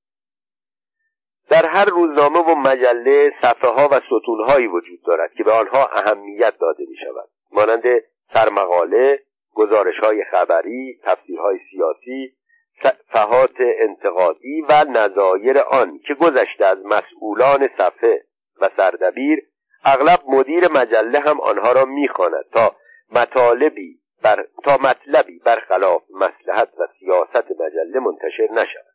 در 1.49 1.65
هر 1.65 1.85
روزنامه 1.85 2.39
و 2.39 2.55
مجله 2.55 3.33
صفحه 3.41 3.69
ها 3.69 3.89
و 3.91 3.99
ستون 3.99 4.47
هایی 4.47 4.67
وجود 4.67 4.99
دارد 5.07 5.33
که 5.33 5.43
به 5.43 5.51
آنها 5.51 5.85
اهمیت 5.85 6.53
داده 6.59 6.83
می 6.89 6.95
شود 6.95 7.29
مانند 7.51 7.83
سرمقاله 8.33 9.19
گزارش 9.53 9.95
های 10.03 10.23
خبری 10.31 10.99
تفسیرهای 11.03 11.59
سیاسی 11.71 12.33
صفحات 12.83 13.55
انتقادی 13.59 14.61
و 14.69 14.85
نظایر 14.89 15.59
آن 15.59 15.99
که 16.07 16.13
گذشته 16.13 16.65
از 16.65 16.77
مسئولان 16.85 17.69
صفحه 17.77 18.25
و 18.61 18.69
سردبیر 18.77 19.43
اغلب 19.85 20.19
مدیر 20.27 20.67
مجله 20.67 21.19
هم 21.19 21.41
آنها 21.41 21.71
را 21.71 21.85
می‌خواند 21.85 22.45
تا 22.53 22.75
مطالبی 23.11 24.02
بر 24.23 24.45
تا 24.63 24.77
مطلبی 24.77 25.39
برخلاف 25.39 26.01
مسلحت 26.09 26.69
و 26.79 26.87
سیاست 26.99 27.51
مجله 27.51 27.99
منتشر 27.99 28.47
نشود 28.51 28.93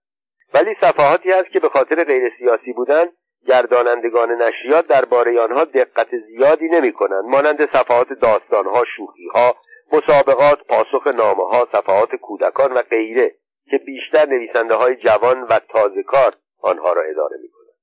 ولی 0.55 0.77
صفحاتی 0.81 1.33
هست 1.33 1.49
که 1.51 1.61
به 1.61 1.69
خاطر 1.69 2.05
غیر 2.05 2.33
سیاسی 2.39 2.73
بودن 2.73 3.07
گردانندگان 3.47 4.43
نشریات 4.43 4.87
درباره 4.87 5.41
آنها 5.41 5.65
دقت 5.65 6.09
زیادی 6.27 6.69
نمی 6.69 6.93
کنند 6.93 7.25
مانند 7.25 7.71
صفحات 7.73 8.09
داستانها 8.13 8.85
شوخیها 8.97 9.57
مسابقات 9.93 10.59
پاسخ 10.69 11.07
نامه 11.07 11.49
ها 11.49 11.69
صفحات 11.73 12.15
کودکان 12.15 12.73
و 12.73 12.83
غیره 12.83 13.35
که 13.71 13.79
بیشتر 13.79 14.27
نویسنده 14.29 14.75
های 14.75 14.97
جوان 14.97 15.43
و 15.43 15.59
تازه 15.59 16.03
کار 16.03 16.33
آنها 16.61 16.93
را 16.93 17.03
اداره 17.03 17.37
می 17.43 17.49
کنند. 17.49 17.77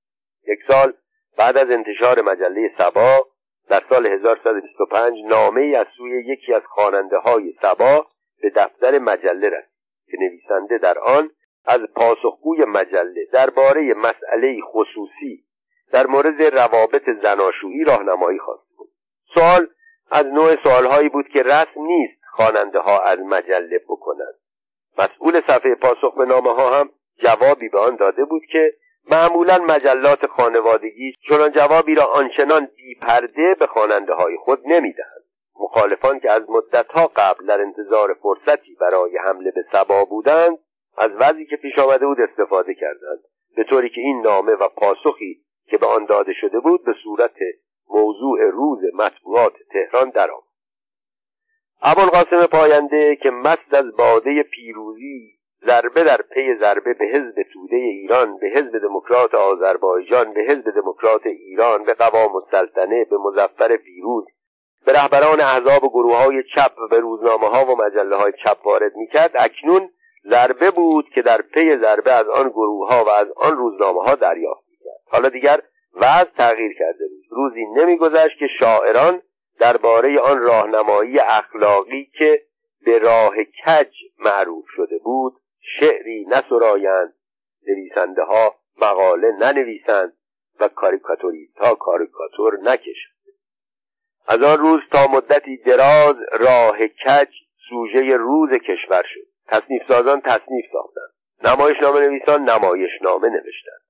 یک 0.47 0.59
سال 0.67 0.93
بعد 1.37 1.57
از 1.57 1.69
انتشار 1.69 2.21
مجله 2.21 2.71
سبا 2.77 3.27
در 3.69 3.81
سال 3.89 4.05
1125 4.05 5.17
نامه 5.25 5.61
ای 5.61 5.75
از 5.75 5.87
سوی 5.97 6.23
یکی 6.25 6.53
از 6.53 6.61
خواننده 6.65 7.17
های 7.17 7.53
سبا 7.61 8.07
به 8.41 8.49
دفتر 8.55 8.99
مجله 8.99 9.49
رسید 9.49 9.69
که 10.11 10.17
نویسنده 10.19 10.77
در 10.77 10.99
آن 10.99 11.29
از 11.65 11.79
پاسخگوی 11.95 12.65
مجله 12.65 13.25
درباره 13.33 13.93
مسئله 13.93 14.61
خصوصی 14.61 15.45
در 15.91 16.07
مورد 16.07 16.41
روابط 16.41 17.09
زناشویی 17.23 17.83
راهنمایی 17.83 18.39
خواست. 18.39 18.65
سوال 19.33 19.67
از 20.11 20.25
نوع 20.25 20.55
سوالهایی 20.63 21.09
بود 21.09 21.27
که 21.27 21.43
رسم 21.43 21.81
نیست 21.81 22.21
خواننده 22.31 22.79
ها 22.79 22.99
از 22.99 23.19
مجله 23.19 23.79
بکنند. 23.89 24.35
مسئول 24.97 25.41
صفحه 25.47 25.75
پاسخ 25.75 26.15
به 26.17 26.25
نامه 26.25 26.53
ها 26.53 26.79
هم 26.79 26.89
جوابی 27.17 27.69
به 27.69 27.79
آن 27.79 27.95
داده 27.95 28.25
بود 28.25 28.41
که 28.51 28.73
معمولا 29.11 29.57
مجلات 29.57 30.25
خانوادگی 30.25 31.13
چنان 31.29 31.51
جوابی 31.51 31.95
را 31.95 32.05
آنچنان 32.05 32.67
بیپرده 32.77 33.55
به 33.59 33.67
خواننده 33.67 34.13
های 34.13 34.37
خود 34.37 34.59
نمی‌دهند. 34.65 35.23
مخالفان 35.59 36.19
که 36.19 36.31
از 36.31 36.49
مدتها 36.49 37.11
قبل 37.15 37.45
در 37.45 37.61
انتظار 37.61 38.13
فرصتی 38.13 38.75
برای 38.81 39.17
حمله 39.17 39.51
به 39.51 39.65
سبا 39.71 40.05
بودند 40.05 40.57
از 40.97 41.11
وضعی 41.19 41.45
که 41.45 41.55
پیش 41.55 41.79
آمده 41.79 42.05
بود 42.05 42.21
استفاده 42.21 42.73
کردند. 42.73 43.19
به 43.55 43.63
طوری 43.63 43.89
که 43.89 44.01
این 44.01 44.21
نامه 44.21 44.51
و 44.51 44.67
پاسخی 44.67 45.41
که 45.67 45.77
به 45.77 45.85
آن 45.87 46.05
داده 46.05 46.33
شده 46.33 46.59
بود 46.59 46.85
به 46.85 46.93
صورت 47.03 47.35
موضوع 47.89 48.39
روز 48.51 48.79
مطبوعات 48.93 49.53
تهران 49.71 50.09
درآمد. 50.09 50.43
ابوالقاسم 51.81 52.45
پاینده 52.45 53.15
که 53.15 53.31
مست 53.31 53.73
از 53.73 53.95
باده 53.97 54.43
پیروزی 54.43 55.34
ضربه 55.67 56.03
در 56.03 56.21
پی 56.21 56.55
ضربه 56.59 56.93
به 56.93 57.05
حزب 57.05 57.35
توده 57.53 57.75
ایران 57.75 58.37
به 58.37 58.47
حزب 58.47 58.79
دموکرات 58.81 59.35
آذربایجان 59.35 60.33
به 60.33 60.41
حزب 60.41 60.71
دموکرات 60.75 61.25
ایران 61.25 61.83
به 61.83 61.93
قوام 61.93 62.35
السلطنه 62.35 63.05
به 63.05 63.17
مزفر 63.17 63.77
پیروز 63.77 64.25
به 64.85 64.93
رهبران 64.93 65.41
احزاب 65.41 65.83
و 65.83 65.89
گروه 65.89 66.17
های 66.17 66.43
چپ 66.55 66.71
به 66.89 66.99
روزنامه 66.99 67.47
ها 67.47 67.65
و 67.65 67.77
مجله 67.77 68.15
های 68.15 68.31
چپ 68.45 68.65
وارد 68.65 68.95
می‌کرد. 68.95 69.31
اکنون 69.35 69.89
ضربه 70.29 70.71
بود 70.71 71.09
که 71.09 71.21
در 71.21 71.41
پی 71.41 71.77
ضربه 71.77 72.11
از 72.11 72.27
آن 72.27 72.49
گروه 72.49 72.89
ها 72.89 73.03
و 73.03 73.09
از 73.09 73.27
آن 73.35 73.57
روزنامه 73.57 74.03
ها 74.03 74.15
دریافت 74.15 74.63
می‌کرد. 74.69 75.01
حالا 75.07 75.29
دیگر 75.29 75.61
وضع 75.95 76.29
تغییر 76.37 76.73
کرده 76.79 77.07
بود. 77.07 77.25
روزی 77.29 77.65
نمیگذشت 77.65 78.39
که 78.39 78.47
شاعران 78.59 79.21
درباره 79.59 80.19
آن 80.19 80.41
راهنمایی 80.41 81.19
اخلاقی 81.19 82.11
که 82.17 82.41
به 82.85 82.99
راه 82.99 83.35
کج 83.43 83.93
معروف 84.19 84.65
شده 84.75 84.97
بود 84.97 85.33
شعری 85.79 86.25
نسرایند. 86.29 87.13
نویسنده 87.67 88.23
ها 88.23 88.55
مقاله 88.81 89.31
ننویسند 89.31 90.13
و 90.59 90.67
کاریکاتوریست 90.67 91.57
ها 91.57 91.75
کاریکاتور 91.75 92.59
نکشند. 92.61 93.15
از 94.27 94.41
آن 94.41 94.57
روز 94.57 94.81
تا 94.91 95.07
مدتی 95.07 95.57
دراز 95.57 96.15
راه 96.39 96.77
کج 96.87 97.35
سوژه 97.69 98.17
روز 98.17 98.49
کشور 98.49 99.03
شد. 99.13 99.27
تصنیف 99.47 99.81
سازان 99.87 100.21
تصنیف 100.21 100.65
ساختند. 100.71 101.13
نمایشنامه 101.43 101.99
نویسان 101.99 102.49
نمایشنامه 102.49 103.29
نوشتند. 103.29 103.81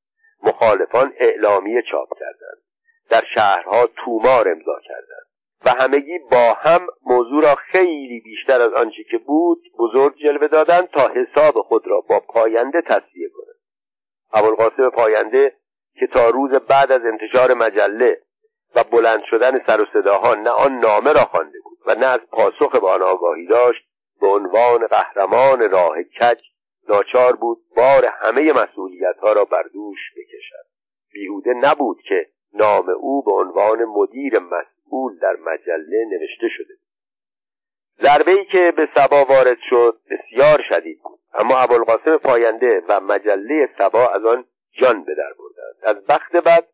مخالفان 0.44 1.14
اعلامیه 1.20 1.82
چاپ 1.92 2.10
کردند. 2.20 2.62
در 3.10 3.24
شهرها 3.36 3.90
تومار 4.06 4.50
امضا 4.50 4.80
کردند. 4.88 5.28
و 5.66 5.70
همگی 5.70 6.20
با 6.32 6.54
هم 6.54 6.88
موضوع 7.06 7.44
را 7.44 7.56
خیلی 7.56 8.20
بیشتر 8.20 8.62
از 8.62 8.74
آنچه 8.74 9.04
که 9.12 9.18
بود 9.18 9.64
بزرگ 9.80 10.18
جلوه 10.18 10.48
دادند 10.48 10.88
تا 10.88 11.08
حساب 11.08 11.56
خود 11.62 11.88
را 11.88 12.02
با 12.02 12.20
پاینده 12.20 12.82
تصویه 12.82 13.30
کنند. 13.30 13.56
ابوالقاسم 14.34 14.90
پاینده 14.90 15.54
که 16.00 16.08
تا 16.08 16.30
روز 16.30 16.52
بعد 16.52 16.92
از 16.92 17.02
انتشار 17.06 17.54
مجله 17.54 18.22
و 18.76 18.84
بلند 18.84 19.24
شدن 19.30 19.56
سر 19.68 19.82
و 19.82 19.86
صداها 19.94 20.36
نه 20.36 20.50
آن 20.50 20.80
نامه 20.80 21.14
را 21.14 21.22
خوانده 21.22 21.60
بود 21.64 21.78
و 21.86 21.96
نه 22.00 22.06
از 22.06 22.20
پاسخ 22.32 22.72
به 22.72 22.88
آن 22.88 23.02
آگاهی 23.02 23.48
داشت 23.48 23.86
به 24.22 24.28
عنوان 24.28 24.88
قهرمان 24.88 25.72
راه 25.72 26.04
کج 26.04 26.42
ناچار 26.90 27.36
بود 27.36 27.58
بار 27.78 28.06
همه 28.06 28.54
مسئولیت 28.54 29.16
ها 29.22 29.34
را 29.34 29.46
بر 29.46 29.64
دوش 29.74 30.00
بکشد. 30.18 30.66
بیهوده 31.14 31.54
نبود 31.54 32.02
که 32.02 32.28
نام 32.54 32.90
او 32.90 33.24
به 33.24 33.32
عنوان 33.32 33.86
مدیر 33.86 34.40
مسئول 34.86 35.18
در 35.20 35.36
مجله 35.36 36.06
نوشته 36.06 36.48
شده 36.58 36.74
ضربه 38.02 38.32
ای 38.32 38.46
که 38.46 38.74
به 38.78 38.90
سبا 38.96 39.26
وارد 39.26 39.58
شد 39.70 40.00
بسیار 40.10 40.62
شدید 40.70 41.00
بود. 41.04 41.20
اما 41.34 41.58
ابوالقاسم 41.58 42.18
پاینده 42.18 42.84
و 42.88 43.00
مجله 43.00 43.70
سبا 43.78 44.08
از 44.08 44.26
آن 44.26 44.46
جان 44.72 45.04
به 45.04 45.16
در 45.16 45.34
بردند. 45.40 45.98
از 45.98 46.06
بخت 46.06 46.36
بعد 46.36 46.68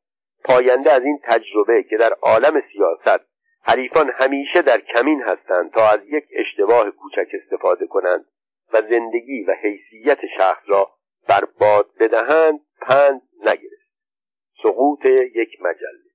پاینده 0.43 0.91
از 0.91 1.01
این 1.03 1.19
تجربه 1.23 1.83
که 1.83 1.97
در 1.97 2.13
عالم 2.21 2.63
سیاست 2.73 3.25
حریفان 3.63 4.11
همیشه 4.19 4.61
در 4.61 4.81
کمین 4.81 5.21
هستند 5.21 5.71
تا 5.71 5.89
از 5.89 5.99
یک 6.05 6.23
اشتباه 6.31 6.91
کوچک 6.91 7.27
استفاده 7.43 7.87
کنند 7.87 8.25
و 8.73 8.81
زندگی 8.81 9.43
و 9.43 9.51
حیثیت 9.61 10.19
شخص 10.37 10.63
را 10.67 10.91
برباد 11.27 11.89
بدهند 11.99 12.59
پند 12.81 13.21
نگرفت. 13.41 13.91
سقوط 14.63 15.05
یک 15.05 15.61
مجله. 15.61 16.10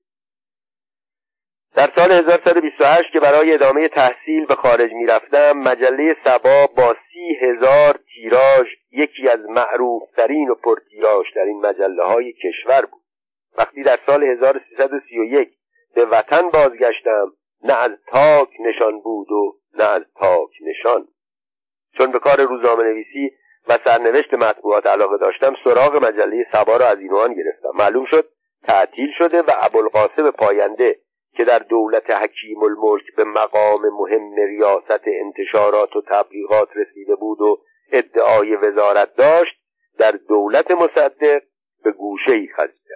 در 1.77 1.91
سال 1.97 2.13
1128 2.13 3.13
که 3.13 3.21
برای 3.21 3.55
ادامه 3.55 3.89
تحصیل 3.89 4.47
به 4.47 4.55
خارج 4.55 4.93
می‌رفتم 4.93 5.53
مجله 5.53 6.17
سبا 6.25 6.67
با 6.77 6.95
سی 7.13 7.47
هزار 7.47 8.01
تیراژ 8.15 8.67
یکی 8.93 9.29
از 9.29 9.41
معروفترین 9.49 10.51
و 10.51 10.55
پرتیراژترین 10.55 11.61
مجله 11.61 12.05
های 12.05 12.33
کشور 12.33 12.87
بود. 12.87 13.03
وقتی 13.59 13.83
در 13.83 13.99
سال 14.07 14.25
1331 14.25 15.49
به 15.95 16.05
وطن 16.05 16.51
بازگشتم 16.51 17.33
نه 17.65 17.73
از 17.73 17.91
تاک 18.13 18.49
نشان 18.61 19.01
بود 19.01 19.33
و 19.33 19.57
نه 19.79 19.85
از 19.85 20.03
تاک 20.21 20.51
نشان. 20.63 21.09
چون 21.99 22.13
به 22.13 22.19
کار 22.19 22.41
روزنامه 22.41 22.83
نویسی 22.83 23.31
و 23.69 23.79
سرنوشت 23.85 24.35
مطبوعات 24.35 24.87
علاقه 24.87 25.17
داشتم 25.19 25.55
سراغ 25.65 26.05
مجله 26.05 26.47
سبا 26.53 26.77
را 26.77 26.87
از 26.87 26.99
اینوان 26.99 27.35
گرفتم. 27.35 27.71
معلوم 27.75 28.05
شد 28.05 28.29
تعطیل 28.69 29.09
شده 29.19 29.43
و 29.43 29.51
ابوالقاسم 29.63 30.31
پاینده 30.31 31.06
که 31.37 31.45
در 31.45 31.59
دولت 31.59 32.11
حکیم 32.11 32.63
الملک 32.63 33.15
به 33.17 33.25
مقام 33.25 33.81
مهم 33.93 34.35
ریاست 34.35 35.05
انتشارات 35.07 35.97
و 35.97 36.03
تبلیغات 36.07 36.69
رسیده 36.77 37.15
بود 37.15 37.41
و 37.41 37.59
ادعای 37.93 38.57
وزارت 38.57 39.15
داشت 39.17 39.57
در 39.99 40.13
دولت 40.29 40.71
مصدق 40.71 41.43
به 41.85 41.93
گوشه 41.93 42.33
ای 42.33 42.49
خزیده 42.57 42.87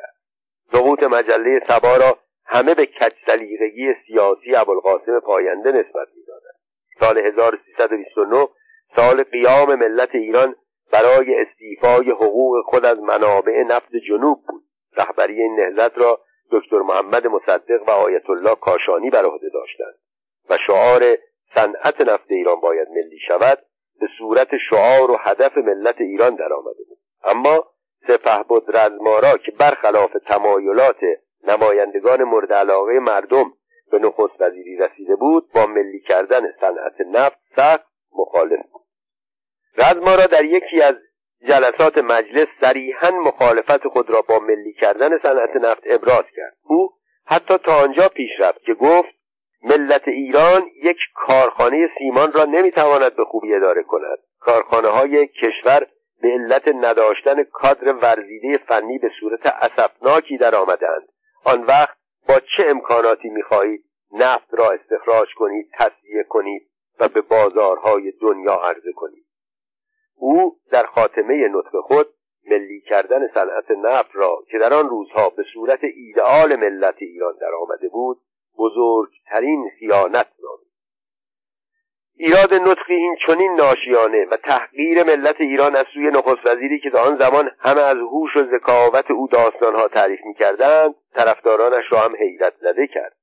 سقوط 0.73 1.03
مجله 1.03 1.61
سبا 1.69 1.97
را 1.97 2.19
همه 2.45 2.75
به 2.75 2.87
کج 2.87 3.13
سلیقگی 3.27 3.95
سیاسی 4.07 4.55
ابوالقاسم 4.57 5.21
پاینده 5.21 5.73
نسبت 5.73 6.09
می‌دادند. 6.17 6.55
سال 7.01 7.19
1329 7.19 8.49
سال 8.97 9.23
قیام 9.23 9.75
ملت 9.75 10.15
ایران 10.15 10.55
برای 10.93 11.35
استیفای 11.35 12.11
حقوق 12.11 12.65
خود 12.65 12.85
از 12.85 13.01
منابع 13.01 13.63
نفت 13.63 13.97
جنوب 14.09 14.43
بود. 14.49 14.63
رهبری 14.97 15.43
این 15.43 15.61
نهضت 15.61 15.99
را 15.99 16.21
دکتر 16.53 16.79
محمد 16.79 17.27
مصدق 17.27 17.89
و 17.89 17.91
آیت 17.91 18.31
الله 18.31 18.55
کاشانی 18.55 19.11
بر 19.11 19.25
عهده 19.25 19.49
داشتند 19.49 19.95
و 20.51 20.59
شعار 20.67 21.03
صنعت 21.55 22.01
نفت 22.01 22.27
ایران 22.31 22.61
باید 22.61 22.89
ملی 22.89 23.19
شود 23.29 23.59
به 24.01 24.09
صورت 24.19 24.49
شعار 24.71 25.11
و 25.11 25.17
هدف 25.21 25.57
ملت 25.57 26.01
ایران 26.01 26.35
درآمده 26.35 26.85
بود. 26.89 26.99
اما 27.25 27.65
سپهبد 28.07 28.77
رزمارا 28.77 29.37
که 29.37 29.53
برخلاف 29.53 30.11
تمایلات 30.27 31.01
نمایندگان 31.45 32.23
مورد 32.23 32.53
علاقه 32.53 32.99
مردم 32.99 33.53
به 33.91 33.99
نخست 33.99 34.41
وزیری 34.41 34.77
رسیده 34.77 35.17
بود 35.17 35.53
با 35.55 35.67
ملی 35.67 36.01
کردن 36.01 36.43
صنعت 36.61 37.01
نفت 37.07 37.39
سخت 37.57 37.87
مخالف 38.13 38.67
بود. 38.73 38.83
رزمارا 39.79 40.27
در 40.27 40.45
یکی 40.45 40.83
از 40.83 40.95
جلسات 41.49 41.99
مجلس 41.99 42.49
صریحا 42.61 43.11
مخالفت 43.11 43.89
خود 43.89 44.11
را 44.11 44.23
با 44.23 44.39
ملی 44.39 44.73
کردن 44.73 45.19
صنعت 45.23 45.57
نفت 45.57 45.83
ابراز 45.85 46.25
کرد. 46.37 46.57
او 46.63 46.91
حتی 47.27 47.59
تا 47.59 47.83
آنجا 47.83 48.09
پیش 48.09 48.31
رفت 48.39 48.63
که 48.63 48.75
گفت 48.75 49.09
ملت 49.63 50.09
ایران 50.09 50.63
یک 50.83 50.97
کارخانه 51.15 51.89
سیمان 51.99 52.33
را 52.33 52.45
نمی‌تواند 52.45 53.17
به 53.17 53.25
خوبی 53.25 53.55
اداره 53.55 53.83
کند. 53.83 54.19
کارخانه 54.41 54.89
های 54.89 55.27
کشور 55.27 55.87
به 56.23 56.29
علت 56.29 56.69
نداشتن 56.69 57.43
کادر 57.43 57.93
ورزیده 57.93 58.59
فنی 58.69 58.99
به 58.99 59.11
صورت 59.21 59.47
اسفناکی 59.47 60.37
در 60.37 60.55
آمدند 60.55 61.09
آن 61.45 61.63
وقت 61.65 61.97
با 62.29 62.41
چه 62.57 62.69
امکاناتی 62.69 63.29
می‌خواهید 63.29 63.85
نفت 64.13 64.49
را 64.51 64.71
استخراج 64.71 65.29
کنید 65.37 65.71
تصویه 65.79 66.25
کنید 66.29 66.63
و 67.01 67.09
به 67.09 67.21
بازارهای 67.21 68.13
دنیا 68.21 68.55
عرضه 68.55 68.93
کنید؟ 68.93 69.25
او 70.21 70.57
در 70.71 70.87
خاتمه 70.87 71.49
نطق 71.49 71.81
خود 71.81 72.07
ملی 72.51 72.81
کردن 72.81 73.29
صنعت 73.35 73.71
نفت 73.71 74.11
را 74.13 74.39
که 74.51 74.59
در 74.59 74.75
آن 74.75 74.89
روزها 74.89 75.31
به 75.31 75.45
صورت 75.55 75.81
ایدئال 75.83 76.57
ملت 76.57 76.95
ایران 76.99 77.35
در 77.41 77.55
آمده 77.63 77.89
بود 77.89 78.19
بزرگترین 78.59 79.71
خیانت 79.79 80.27
نامید. 80.43 80.71
ایراد 82.17 82.55
نطقی 82.55 82.95
این 82.95 83.17
چنین 83.27 83.55
ناشیانه 83.55 84.27
و 84.31 84.37
تحقیر 84.37 85.03
ملت 85.05 85.37
ایران 85.41 85.77
از 85.77 85.87
سوی 85.95 86.07
نخست 86.07 86.47
وزیری 86.47 86.81
که 86.81 86.91
در 86.91 87.01
آن 87.01 87.17
زمان 87.17 87.51
همه 87.59 87.81
از 87.81 87.97
هوش 87.97 88.37
و 88.37 88.43
ذکاوت 88.57 89.11
او 89.11 89.29
داستانها 89.29 89.89
تعریف 89.89 90.21
می‌کردند 90.25 90.95
طرفدارانش 91.15 91.85
را 91.91 91.99
هم 91.99 92.17
حیرت 92.17 92.55
زده 92.61 92.87
کرد. 92.87 93.17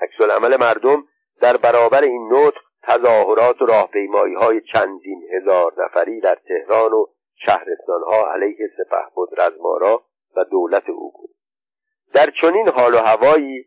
عکس 0.00 0.30
عمل 0.30 0.56
مردم 0.56 1.04
در 1.40 1.56
برابر 1.56 2.02
این 2.02 2.32
نطق 2.32 2.60
تظاهرات 2.86 3.62
و 3.62 3.66
راهپیمایی 3.66 4.34
های 4.34 4.60
چندین 4.60 5.22
هزار 5.32 5.72
نفری 5.84 6.20
در 6.20 6.38
تهران 6.48 6.92
و 6.92 7.06
شهرستانها 7.46 8.32
علیه 8.32 8.68
بود 9.14 9.40
رزمارا 9.40 10.02
و 10.36 10.44
دولت 10.44 10.88
او 10.88 11.12
بود. 11.12 11.30
در 12.14 12.26
چنین 12.40 12.68
حال 12.68 12.94
و 12.94 12.98
هوایی 12.98 13.66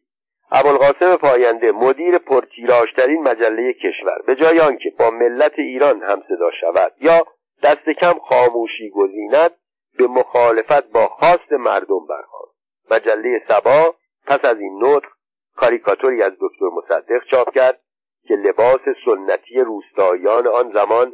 ابوالقاسم 0.52 1.16
پاینده 1.16 1.72
مدیر 1.72 2.18
پرتیراژترین 2.18 3.24
مجله 3.24 3.74
کشور 3.74 4.22
به 4.28 4.36
جای 4.36 4.60
آنکه 4.60 4.94
با 5.00 5.10
ملت 5.10 5.54
ایران 5.58 6.04
هم 6.04 6.24
صدا 6.28 6.52
شود 6.62 6.94
یا 7.02 7.26
دست 7.64 7.90
کم 8.02 8.14
خاموشی 8.14 8.90
گزیند 8.90 9.52
به 9.98 10.08
مخالفت 10.08 10.92
با 10.92 11.08
خواست 11.08 11.52
مردم 11.52 12.06
برخواست 12.10 12.58
مجله 12.92 13.42
سبا 13.48 13.96
پس 14.28 14.46
از 14.46 14.60
این 14.60 14.84
نطق 14.84 15.10
کاریکاتوری 15.56 16.24
از 16.24 16.34
دکتر 16.42 16.66
مصدق 16.66 17.26
چاپ 17.32 17.54
کرد 17.54 17.80
که 18.28 18.36
لباس 18.36 18.82
سنتی 19.06 19.60
روستاییان 19.60 20.48
آن 20.48 20.72
زمان 20.72 21.14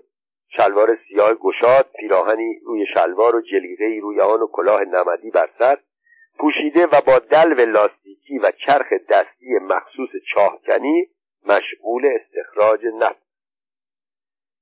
شلوار 0.57 0.97
سیاه 1.07 1.33
گشاد 1.33 1.85
پیراهنی 1.99 2.59
روی 2.65 2.85
شلوار 2.93 3.35
و 3.35 3.41
جلیقهای 3.41 3.99
روی 3.99 4.19
آن 4.19 4.41
و 4.41 4.47
کلاه 4.47 4.81
نمدی 4.81 5.31
بر 5.31 5.49
سر 5.59 5.77
پوشیده 6.39 6.85
و 6.85 7.01
با 7.07 7.19
دلو 7.19 7.65
لاستیکی 7.65 8.37
و 8.37 8.51
چرخ 8.65 8.87
دستی 9.09 9.53
مخصوص 9.61 10.09
چاهکنی 10.33 11.07
مشغول 11.45 12.05
استخراج 12.05 12.85
نفت. 12.99 13.23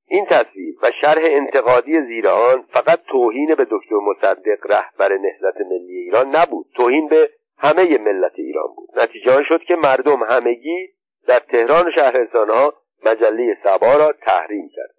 این 0.07 0.25
تصویر 0.25 0.75
و 0.83 0.91
شرح 1.01 1.21
انتقادی 1.23 2.01
زیر 2.01 2.27
آن 2.27 2.61
فقط 2.61 2.99
توهین 3.07 3.55
به 3.55 3.67
دکتر 3.71 3.95
مصدق 3.95 4.71
رهبر 4.71 5.17
نهضت 5.17 5.61
ملی 5.61 5.97
ایران 5.97 6.35
نبود. 6.35 6.65
توهین 6.75 7.07
به 7.07 7.29
همه 7.57 7.97
ملت 7.97 8.33
ایران 8.35 8.67
بود. 8.75 8.89
نتیجه 8.99 9.43
شد 9.43 9.63
که 9.63 9.75
مردم 9.75 10.23
همگی 10.23 10.89
در 11.27 11.39
تهران 11.39 11.91
شهرستانها 11.95 12.73
مجله 13.05 13.57
سبا 13.63 13.95
را 13.95 14.13
تحریم 14.21 14.69
کرد. 14.75 14.95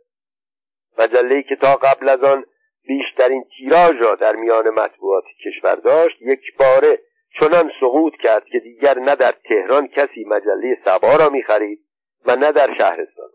مجله 0.99 1.43
که 1.43 1.57
تا 1.57 1.77
قبل 1.77 2.09
از 2.09 2.25
آن 2.25 2.45
بیشترین 2.87 3.45
تیراژ 3.57 4.03
را 4.03 4.15
در 4.15 4.37
میان 4.37 4.71
مطبوعات 4.71 5.25
کشور 5.47 5.75
داشت 5.75 6.17
یک 6.21 6.41
باره 6.59 6.99
چنان 7.41 7.71
سقوط 7.81 8.13
کرد 8.17 8.45
که 8.45 8.59
دیگر 8.59 8.99
نه 8.99 9.17
در 9.17 9.33
تهران 9.49 9.89
کسی 9.89 10.25
مجله 10.25 10.79
سبا 10.85 11.17
را 11.17 11.29
می‌خرید 11.29 11.81
و 12.27 12.37
نه 12.37 12.53
در 12.53 12.75
شهرستان 12.79 13.29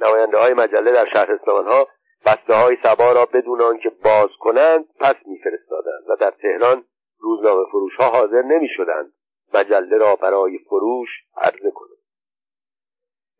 نماینده 0.00 0.38
های 0.38 0.54
مجله 0.54 0.92
در 0.92 1.06
شهرستان 1.12 1.66
ها 1.66 1.88
بسته 2.26 2.54
های 2.54 2.76
سبا 2.82 3.12
را 3.12 3.26
بدون 3.26 3.60
آنکه 3.60 3.90
باز 3.90 4.28
کنند 4.40 4.84
پس 5.00 5.14
میفرستادند 5.26 6.04
و 6.08 6.16
در 6.16 6.30
تهران 6.30 6.84
روزنامه 7.18 7.64
فروش 7.70 7.96
ها 7.96 8.08
حاضر 8.08 8.42
نمی 8.42 8.68
شدند 8.76 9.12
مجله 9.54 9.96
را 9.96 10.16
برای 10.16 10.58
فروش 10.58 11.08
عرضه 11.36 11.70
کنند. 11.70 12.01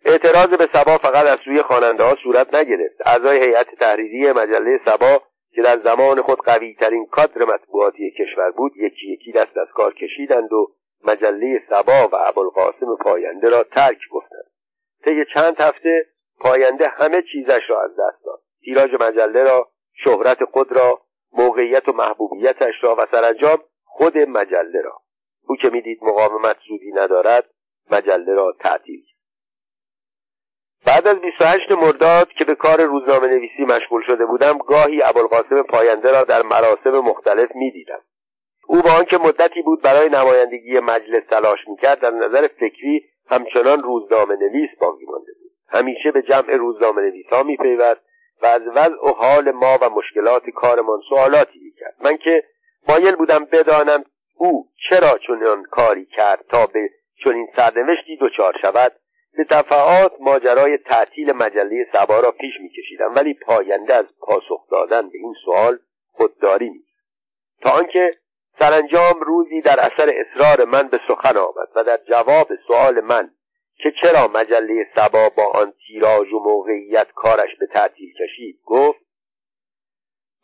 اعتراض 0.04 0.49
به 0.49 0.68
سبا 0.73 0.99
فقط 0.99 1.26
از 1.26 1.38
سوی 1.44 1.62
خواننده 1.62 2.02
ها 2.04 2.16
صورت 2.23 2.54
نگرفت. 2.54 2.97
اعضای 3.06 3.38
هیئت 3.38 3.75
تحریری 3.75 4.32
مجله 4.32 4.80
سبا 4.84 5.23
که 5.54 5.62
در 5.62 5.78
زمان 5.84 6.23
خود 6.23 6.38
قوی 6.38 6.75
ترین 6.75 7.06
کادر 7.06 7.45
مطبوعاتی 7.45 8.10
کشور 8.10 8.50
بود 8.50 8.73
یکی 8.76 9.12
یکی 9.12 9.32
دست 9.32 9.58
از 9.58 9.69
کار 9.75 9.95
کشیدند 9.95 10.52
و 10.52 10.73
مجله 11.04 11.62
سبا 11.69 12.08
و 12.12 12.17
ابوالقاسم 12.17 12.97
پاینده 13.00 13.49
را 13.49 13.62
ترک 13.62 13.99
گفتند. 14.10 14.45
طی 15.04 15.25
چند 15.34 15.60
هفته 15.60 16.06
پاینده 16.41 16.88
همه 16.88 17.23
چیزش 17.32 17.60
را 17.69 17.82
از 17.82 17.91
دست 17.91 18.25
داد. 18.25 18.41
تیراژ 18.65 18.95
مجله 19.00 19.43
را 19.43 19.69
شهرت 20.04 20.45
خود 20.45 20.73
را 20.73 21.00
موقعیت 21.32 21.88
و 21.88 21.93
محبوبیتش 21.93 22.75
را 22.82 22.97
و 22.99 23.06
سرانجام 23.10 23.58
خود 23.84 24.19
مجله 24.19 24.82
را. 24.84 24.99
او 25.47 25.56
که 25.56 25.71
می‌دید 25.71 25.99
مقاومت 26.02 26.56
سودی 26.69 26.93
ندارد 26.93 27.45
مجله 27.91 28.34
را 28.34 28.56
تعطیل 28.60 29.02
بعد 30.86 31.06
از 31.06 31.21
28 31.21 31.73
مرداد 31.73 32.28
که 32.28 32.45
به 32.45 32.54
کار 32.54 32.82
روزنامه 32.82 33.26
نویسی 33.26 33.62
مشغول 33.62 34.02
شده 34.06 34.26
بودم 34.26 34.58
گاهی 34.58 35.02
ابوالقاسم 35.02 35.62
پاینده 35.62 36.12
را 36.12 36.23
در 36.23 36.42
مراسم 36.42 36.90
مختلف 36.90 37.49
می‌دیدم. 37.54 38.00
او 38.66 38.82
با 38.82 38.90
آنکه 38.99 39.18
مدتی 39.18 39.62
بود 39.62 39.82
برای 39.82 40.08
نمایندگی 40.08 40.80
مجلس 40.80 41.23
تلاش 41.30 41.58
می‌کرد 41.68 42.00
در 42.00 42.10
نظر 42.10 42.49
فکری 42.49 43.04
همچنان 43.30 43.82
روزنامه 43.82 44.36
نویس 44.36 44.71
باقی 44.80 45.04
مانده 45.04 45.32
بود. 45.32 45.50
همیشه 45.68 46.10
به 46.10 46.23
جمع 46.23 46.56
روزنامه 46.56 47.02
نویس 47.02 47.26
ها 47.32 47.42
میپیوست 47.42 48.00
و 48.42 48.47
از 48.47 48.62
وضع 48.75 49.08
و 49.08 49.08
حال 49.08 49.50
ما 49.50 49.78
و 49.82 49.90
مشکلات 49.90 50.50
کارمان 50.50 51.00
سوالاتی 51.08 51.58
می‌کرد. 51.58 51.95
من 52.04 52.16
که 52.16 52.45
مایل 52.88 53.16
بودم 53.16 53.45
بدانم 53.45 54.04
او 54.36 54.68
چرا 54.88 55.18
چنین 55.26 55.62
کاری 55.71 56.06
کرد 56.06 56.45
تا 56.49 56.66
به 56.66 56.90
چنین 57.25 57.49
سرنوشتی 57.56 58.18
دچار 58.21 58.54
شود 58.62 58.92
به 59.36 59.45
دفعات 59.50 60.12
ماجرای 60.21 60.78
تعطیل 60.78 61.32
مجله 61.32 61.86
سبا 61.92 62.21
را 62.21 62.30
پیش 62.30 62.52
میکشیدم 62.60 63.14
ولی 63.14 63.34
پاینده 63.34 63.95
از 63.95 64.06
پاسخ 64.21 64.71
دادن 64.71 65.08
به 65.08 65.18
این 65.18 65.34
سوال 65.45 65.78
خودداری 66.12 66.71
می 66.71 66.84
تا 67.62 67.71
آنکه 67.71 68.10
سرانجام 68.58 69.21
روزی 69.21 69.60
در 69.60 69.80
اثر 69.80 70.10
اصرار 70.14 70.68
من 70.68 70.88
به 70.88 71.00
سخن 71.08 71.36
آمد 71.36 71.68
و 71.76 71.84
در 71.84 72.00
جواب 72.08 72.49
سوال 72.66 73.00
من 73.00 73.30
که 73.76 73.92
چرا 74.02 74.28
مجله 74.34 74.86
سبا 74.97 75.28
با 75.36 75.47
آن 75.54 75.73
تیراژ 75.86 76.32
و 76.32 76.38
موقعیت 76.38 77.06
کارش 77.14 77.50
به 77.60 77.66
تعطیل 77.66 78.12
کشید 78.12 78.60
گفت 78.64 79.00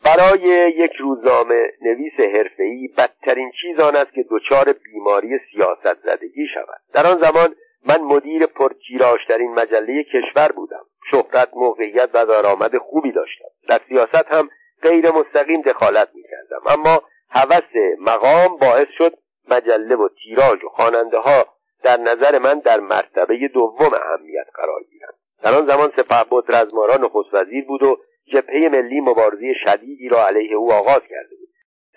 برای 0.05 0.41
یک 0.77 0.93
روزنامه 0.93 1.73
نویس 1.83 2.21
حرفه‌ای 2.21 2.89
بدترین 2.99 3.53
چیز 3.61 3.81
آن 3.81 3.97
است 3.97 4.13
که 4.13 4.25
دچار 4.31 4.73
بیماری 4.73 5.39
سیاست 5.53 6.01
زدگی 6.03 6.47
شود. 6.55 6.81
در 6.93 7.07
آن 7.07 7.19
زمان 7.19 7.55
من 7.87 8.01
مدیر 8.01 8.47
پرتیراژترین 8.47 9.55
مجله 9.55 10.03
کشور 10.03 10.53
بودم. 10.53 10.85
شهرت 11.11 11.49
موقعیت 11.55 12.11
و 12.15 12.27
درآمد 12.27 12.79
خوبی 12.79 13.13
داشتم. 13.13 13.49
در 13.69 13.81
سیاست 13.89 14.33
هم 14.33 14.49
غیر 14.83 15.11
مستقیم 15.11 15.63
دخالت 15.63 16.09
می‌کردم. 16.15 16.61
اما 16.67 17.03
هوس 17.31 17.97
مقام 17.99 18.57
باعث 18.57 18.89
شد 18.99 19.13
مجله 19.51 19.97
و 19.97 20.09
تیراژ 20.09 20.65
و 20.65 20.69
خواننده 20.69 21.19
ها 21.19 21.45
در 21.83 22.01
نظر 22.01 22.39
من 22.39 22.59
در 22.59 22.81
مرتبه 22.81 23.49
دوم 23.55 23.91
اهمیت 23.95 24.47
قرار 24.55 24.83
گیرند. 24.91 25.15
در 25.43 25.55
آن 25.55 25.67
زمان 25.67 25.93
سپهبد 25.97 26.57
رزمارا 26.57 26.97
نخست 26.97 27.35
وزیر 27.35 27.65
بود 27.65 27.83
و 27.83 27.97
جبهه 28.33 28.69
ملی 28.73 29.01
مبارزه 29.01 29.55
شدیدی 29.65 30.09
را 30.09 30.27
علیه 30.27 30.57
او 30.57 30.73
آغاز 30.73 31.01
کرده 31.09 31.37
بود. 31.39 31.49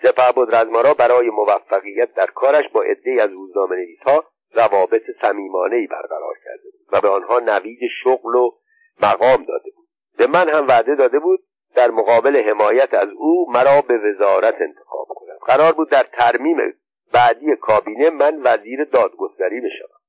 سپهبد 0.02 0.54
رزمارا 0.54 0.94
برای 0.94 1.30
موفقیت 1.30 2.14
در 2.14 2.26
کارش 2.26 2.64
با 2.72 2.82
عدهای 2.82 3.20
از 3.20 3.30
روزنامه 3.30 3.76
نویسها 3.76 4.24
روابط 4.54 5.02
ای 5.72 5.86
برقرار 5.86 6.34
کرده 6.44 6.70
بود 6.72 6.86
و 6.92 7.00
به 7.00 7.08
آنها 7.08 7.38
نوید 7.38 7.80
شغل 8.04 8.34
و 8.34 8.50
مقام 9.02 9.44
داده 9.44 9.70
بود. 9.76 9.88
به 10.18 10.26
من 10.26 10.48
هم 10.48 10.66
وعده 10.68 10.94
داده 10.94 11.18
بود 11.18 11.40
در 11.74 11.90
مقابل 11.90 12.48
حمایت 12.48 12.94
از 12.94 13.08
او 13.16 13.46
مرا 13.52 13.80
به 13.88 13.98
وزارت 13.98 14.54
انتخاب 14.60 15.06
کند 15.08 15.38
قرار 15.46 15.72
بود 15.72 15.90
در 15.90 16.06
ترمیم 16.12 16.56
بعدی 17.12 17.56
کابینه 17.60 18.10
من 18.10 18.40
وزیر 18.44 18.84
دادگستری 18.84 19.60
بشوم. 19.60 20.02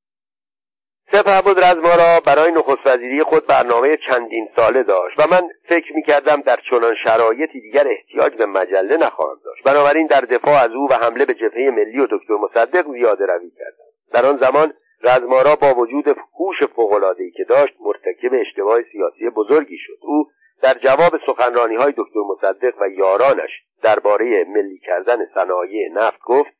سپهبد 1.12 1.60
رزما 1.60 1.95
را 1.95 2.19
برای 2.25 2.51
نخست 2.51 2.86
وزیری 2.86 3.23
خود 3.23 3.47
برنامه 3.47 3.97
چندین 4.10 4.49
ساله 4.56 4.84
داشت 4.84 5.19
و 5.19 5.23
من 5.32 5.49
فکر 5.69 5.95
می 5.95 6.03
کردم 6.03 6.41
در 6.41 6.60
چنان 6.69 6.95
شرایطی 7.03 7.62
دیگر 7.62 7.88
احتیاج 7.88 8.34
به 8.36 8.45
مجله 8.45 8.97
نخواهم 8.97 9.39
داشت. 9.45 9.63
بنابراین 9.63 10.08
در 10.08 10.21
دفاع 10.21 10.63
از 10.63 10.71
او 10.71 10.88
و 10.89 10.93
حمله 10.93 11.25
به 11.25 11.34
جبهه 11.34 11.69
ملی 11.69 11.99
و 11.99 12.08
دکتر 12.12 12.34
مصدق 12.34 12.91
زیاده 12.91 13.25
روی 13.25 13.51
کردم. 13.58 13.92
در 14.13 14.26
آن 14.26 14.38
زمان 14.38 14.73
رزمارا 15.04 15.56
با 15.56 15.73
وجود 15.73 16.08
هوش 16.08 16.63
فوقالعادهای 16.76 17.32
که 17.32 17.43
داشت 17.43 17.73
مرتکب 17.80 18.34
اشتباه 18.41 18.82
سیاسی 18.91 19.30
بزرگی 19.30 19.78
شد. 19.78 19.97
او 20.02 20.26
در 20.62 20.73
جواب 20.73 21.12
سخنرانی 21.26 21.76
های 21.76 21.91
دکتر 21.97 22.19
مصدق 22.30 22.82
و 22.82 22.89
یارانش 22.89 23.52
درباره 23.84 24.43
ملی 24.43 24.80
کردن 24.80 25.17
صنایع 25.34 25.89
نفت 25.93 26.19
گفت 26.26 26.52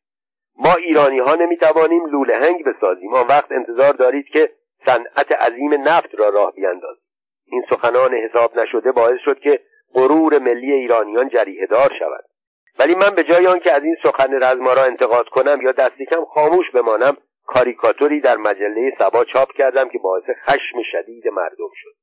ما 0.56 0.74
ایرانی 0.74 1.18
ها 1.18 1.34
نمی 1.34 1.56
توانیم 1.56 2.06
لوله 2.06 2.36
هنگ 2.36 2.64
بسازیم. 2.64 3.14
آن 3.14 3.26
وقت 3.26 3.52
انتظار 3.52 3.92
دارید 3.92 4.26
که 4.26 4.50
صنعت 4.86 5.32
عظیم 5.32 5.74
نفت 5.74 6.14
را 6.14 6.28
راه 6.28 6.52
بیاندازیم. 6.52 7.04
این 7.46 7.62
سخنان 7.70 8.14
حساب 8.14 8.58
نشده 8.58 8.92
باعث 8.92 9.20
شد 9.24 9.38
که 9.38 9.60
غرور 9.94 10.38
ملی 10.38 10.72
ایرانیان 10.72 11.28
جریه 11.28 11.66
دار 11.66 11.90
شود. 11.98 12.24
ولی 12.78 12.94
من 12.94 13.10
به 13.16 13.22
جای 13.22 13.46
آنکه 13.46 13.72
از 13.72 13.82
این 13.82 13.96
سخن 14.02 14.42
رزما 14.42 14.72
را 14.72 14.82
انتقاد 14.82 15.28
کنم 15.28 15.58
یا 15.62 15.72
دستی 15.72 16.06
کم 16.06 16.24
خاموش 16.24 16.70
بمانم 16.70 17.16
کاریکاتوری 17.46 18.20
در 18.20 18.36
مجله 18.36 18.92
سبا 18.98 19.24
چاپ 19.24 19.52
کردم 19.52 19.88
که 19.88 19.98
باعث 19.98 20.24
خشم 20.46 20.82
شدید 20.92 21.28
مردم 21.28 21.70
شد. 21.74 21.94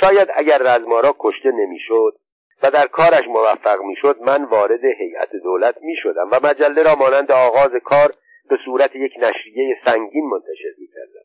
شاید 0.00 0.28
اگر 0.34 0.58
رزمارا 0.58 1.16
کشته 1.18 1.50
نمی‌شد 1.50 2.14
و 2.62 2.70
در 2.70 2.86
کارش 2.86 3.24
موفق 3.28 3.80
می‌شد 3.80 4.16
من 4.20 4.44
وارد 4.44 4.84
هیئت 4.84 5.36
دولت 5.36 5.76
می‌شدم 5.82 6.28
و 6.32 6.40
مجله 6.42 6.82
را 6.82 6.94
مانند 6.94 7.32
آغاز 7.32 7.70
کار 7.84 8.10
به 8.50 8.56
صورت 8.64 8.96
یک 8.96 9.12
نشریه 9.18 9.76
سنگین 9.84 10.24
منتشر 10.28 10.74
می‌کردم. 10.78 11.24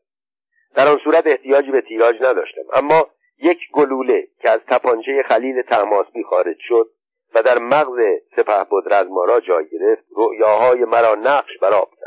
در 0.76 0.88
آن 0.88 1.00
صورت 1.04 1.28
احتیاجی 1.28 1.72
به 1.72 1.82
تیراژ 1.82 2.16
نداشتم. 2.22 2.62
اما 2.74 3.08
یک 3.40 3.60
گلوله 3.74 4.28
که 4.42 4.50
از 4.50 4.60
تپانچه 4.68 5.24
خلیل 5.30 5.62
تماسبی 5.62 6.24
خارج 6.24 6.58
شد 6.60 6.90
و 7.36 7.44
در 7.44 7.58
مغز 7.58 7.98
سپه 8.36 8.64
بود 8.70 8.94
رزمارا 8.94 9.40
جای 9.40 9.66
گرفت 9.70 10.04
رؤیاهای 10.18 10.86
مرا 10.86 11.16
نقش 11.16 11.58
براب 11.62 11.90
کرد 12.02 12.03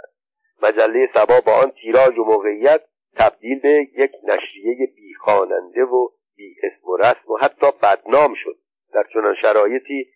مجله 0.62 1.09
سبا 1.14 1.40
با 1.40 1.53
آن 1.53 1.71
تیراژ 1.71 2.19
و 2.19 2.25
موقعیت 2.25 2.83
تبدیل 3.16 3.59
به 3.61 3.88
یک 3.99 4.12
نشریه 4.25 4.92
بیخواننده 4.97 5.85
و 5.85 6.09
بی 6.37 6.57
اسم 6.62 6.88
و 6.88 6.97
رسم 6.97 7.33
و 7.33 7.37
حتی 7.37 7.66
بدنام 7.83 8.35
شد. 8.35 8.57
در 8.92 9.05
چنان 9.12 9.35
شرایطی 9.42 10.09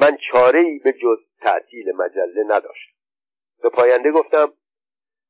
من 0.00 0.16
چاره 0.30 0.60
ای 0.60 0.78
به 0.78 0.92
جز 0.92 1.18
تعطیل 1.40 1.92
مجله 1.96 2.44
نداشتم. 2.46 2.92
به 3.62 3.68
پاینده 3.68 4.10
گفتم 4.10 4.52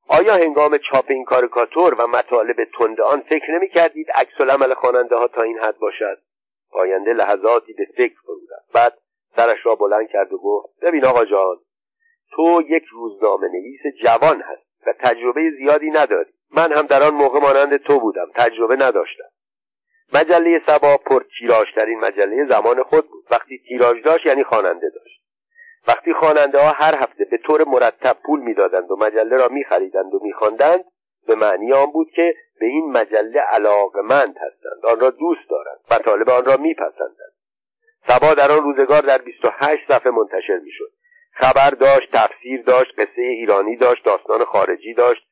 آیا 0.08 0.34
هنگام 0.34 0.78
چاپ 0.78 1.04
این 1.08 1.24
کاریکاتور 1.24 1.94
و 1.94 2.06
مطالب 2.06 2.56
تند 2.78 3.00
آن 3.00 3.20
فکر 3.20 3.50
نمی 3.50 3.68
کردید 3.68 4.10
عکس 4.10 4.40
العمل 4.40 4.74
خواننده 4.74 5.16
ها 5.16 5.28
تا 5.28 5.42
این 5.42 5.58
حد 5.58 5.78
باشد؟ 5.78 6.18
پاینده 6.70 7.12
لحظاتی 7.12 7.72
به 7.72 7.84
فکر 7.96 8.20
فرود 8.26 8.48
بعد 8.74 8.98
سرش 9.36 9.66
را 9.66 9.74
بلند 9.74 10.08
کرد 10.08 10.32
و 10.32 10.38
گفت 10.38 10.80
ببین 10.82 11.04
آقا 11.04 11.24
جان 11.24 11.56
تو 12.36 12.62
یک 12.68 12.84
روزنامه 12.84 13.48
نویس 13.48 13.80
جوان 14.04 14.40
هست 14.40 14.86
و 14.86 14.92
تجربه 15.00 15.50
زیادی 15.58 15.90
نداری. 15.90 16.30
من 16.56 16.72
هم 16.72 16.86
در 16.86 17.02
آن 17.02 17.14
موقع 17.14 17.40
مانند 17.40 17.76
تو 17.76 18.00
بودم. 18.00 18.26
تجربه 18.34 18.76
نداشتم. 18.76 19.28
مجله 20.14 20.62
سبا 20.66 20.96
پر 20.96 21.22
تیراژترین 21.38 22.00
مجله 22.00 22.46
زمان 22.48 22.82
خود 22.82 23.08
بود. 23.08 23.24
وقتی 23.30 23.58
تیراژ 23.68 24.02
داشت 24.02 24.26
یعنی 24.26 24.44
خواننده 24.44 24.90
داشت. 24.90 25.22
وقتی 25.88 26.12
خواننده 26.12 26.58
ها 26.58 26.70
هر 26.70 26.94
هفته 26.94 27.24
به 27.24 27.36
طور 27.36 27.64
مرتب 27.64 28.16
پول 28.26 28.40
می‌دادند 28.40 28.90
و 28.90 28.96
مجله 28.96 29.36
را 29.36 29.48
میخریدند 29.48 30.14
و 30.14 30.20
میخواندند 30.22 30.84
به 31.26 31.34
معنی 31.34 31.72
آن 31.72 31.86
بود 31.86 32.10
که 32.16 32.34
به 32.60 32.66
این 32.66 32.92
مجله 32.92 33.40
علاقمند 33.40 34.36
هستند. 34.36 34.86
آن 34.88 35.00
را 35.00 35.10
دوست 35.10 35.50
دارند 35.50 35.78
مطالب 35.90 36.30
آن 36.30 36.44
را 36.44 36.56
میپسندند. 36.56 37.32
سبا 38.08 38.34
در 38.34 38.52
آن 38.52 38.62
روزگار 38.62 39.02
در 39.02 39.18
28 39.18 39.82
صفحه 39.88 40.10
منتشر 40.10 40.58
می‌شد. 40.58 40.92
خبر 41.42 41.70
داشت 41.70 42.10
تفسیر 42.12 42.62
داشت 42.62 42.92
قصه 42.98 43.22
ایرانی 43.22 43.76
داشت 43.76 44.04
داستان 44.04 44.44
خارجی 44.44 44.94
داشت 44.94 45.22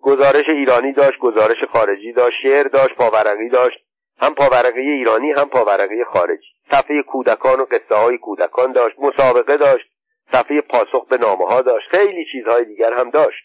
گزارش 0.00 0.48
ایرانی 0.48 0.92
داشت 0.92 1.18
گزارش 1.18 1.64
خارجی 1.72 2.12
داشت 2.12 2.38
شعر 2.42 2.68
داشت 2.68 2.94
پاورقی 2.94 3.48
داشت 3.48 3.78
هم 4.18 4.34
پاورقی 4.34 4.90
ایرانی 4.90 5.32
هم 5.32 5.44
پاورقی 5.44 6.04
خارجی. 6.04 6.48
صفحه 6.70 7.02
کودکان 7.02 7.60
و 7.60 7.64
قصه 7.64 7.94
های 7.94 8.18
کودکان 8.18 8.72
داشت 8.72 8.98
مسابقه 8.98 9.56
داشت 9.56 9.86
صفحه 10.32 10.60
پاسخ 10.60 11.08
به 11.08 11.16
نامه 11.16 11.46
ها 11.46 11.62
داشت 11.62 11.88
خیلی 11.88 12.24
چیزهای 12.32 12.64
دیگر 12.64 12.92
هم 12.92 13.10
داشت. 13.10 13.44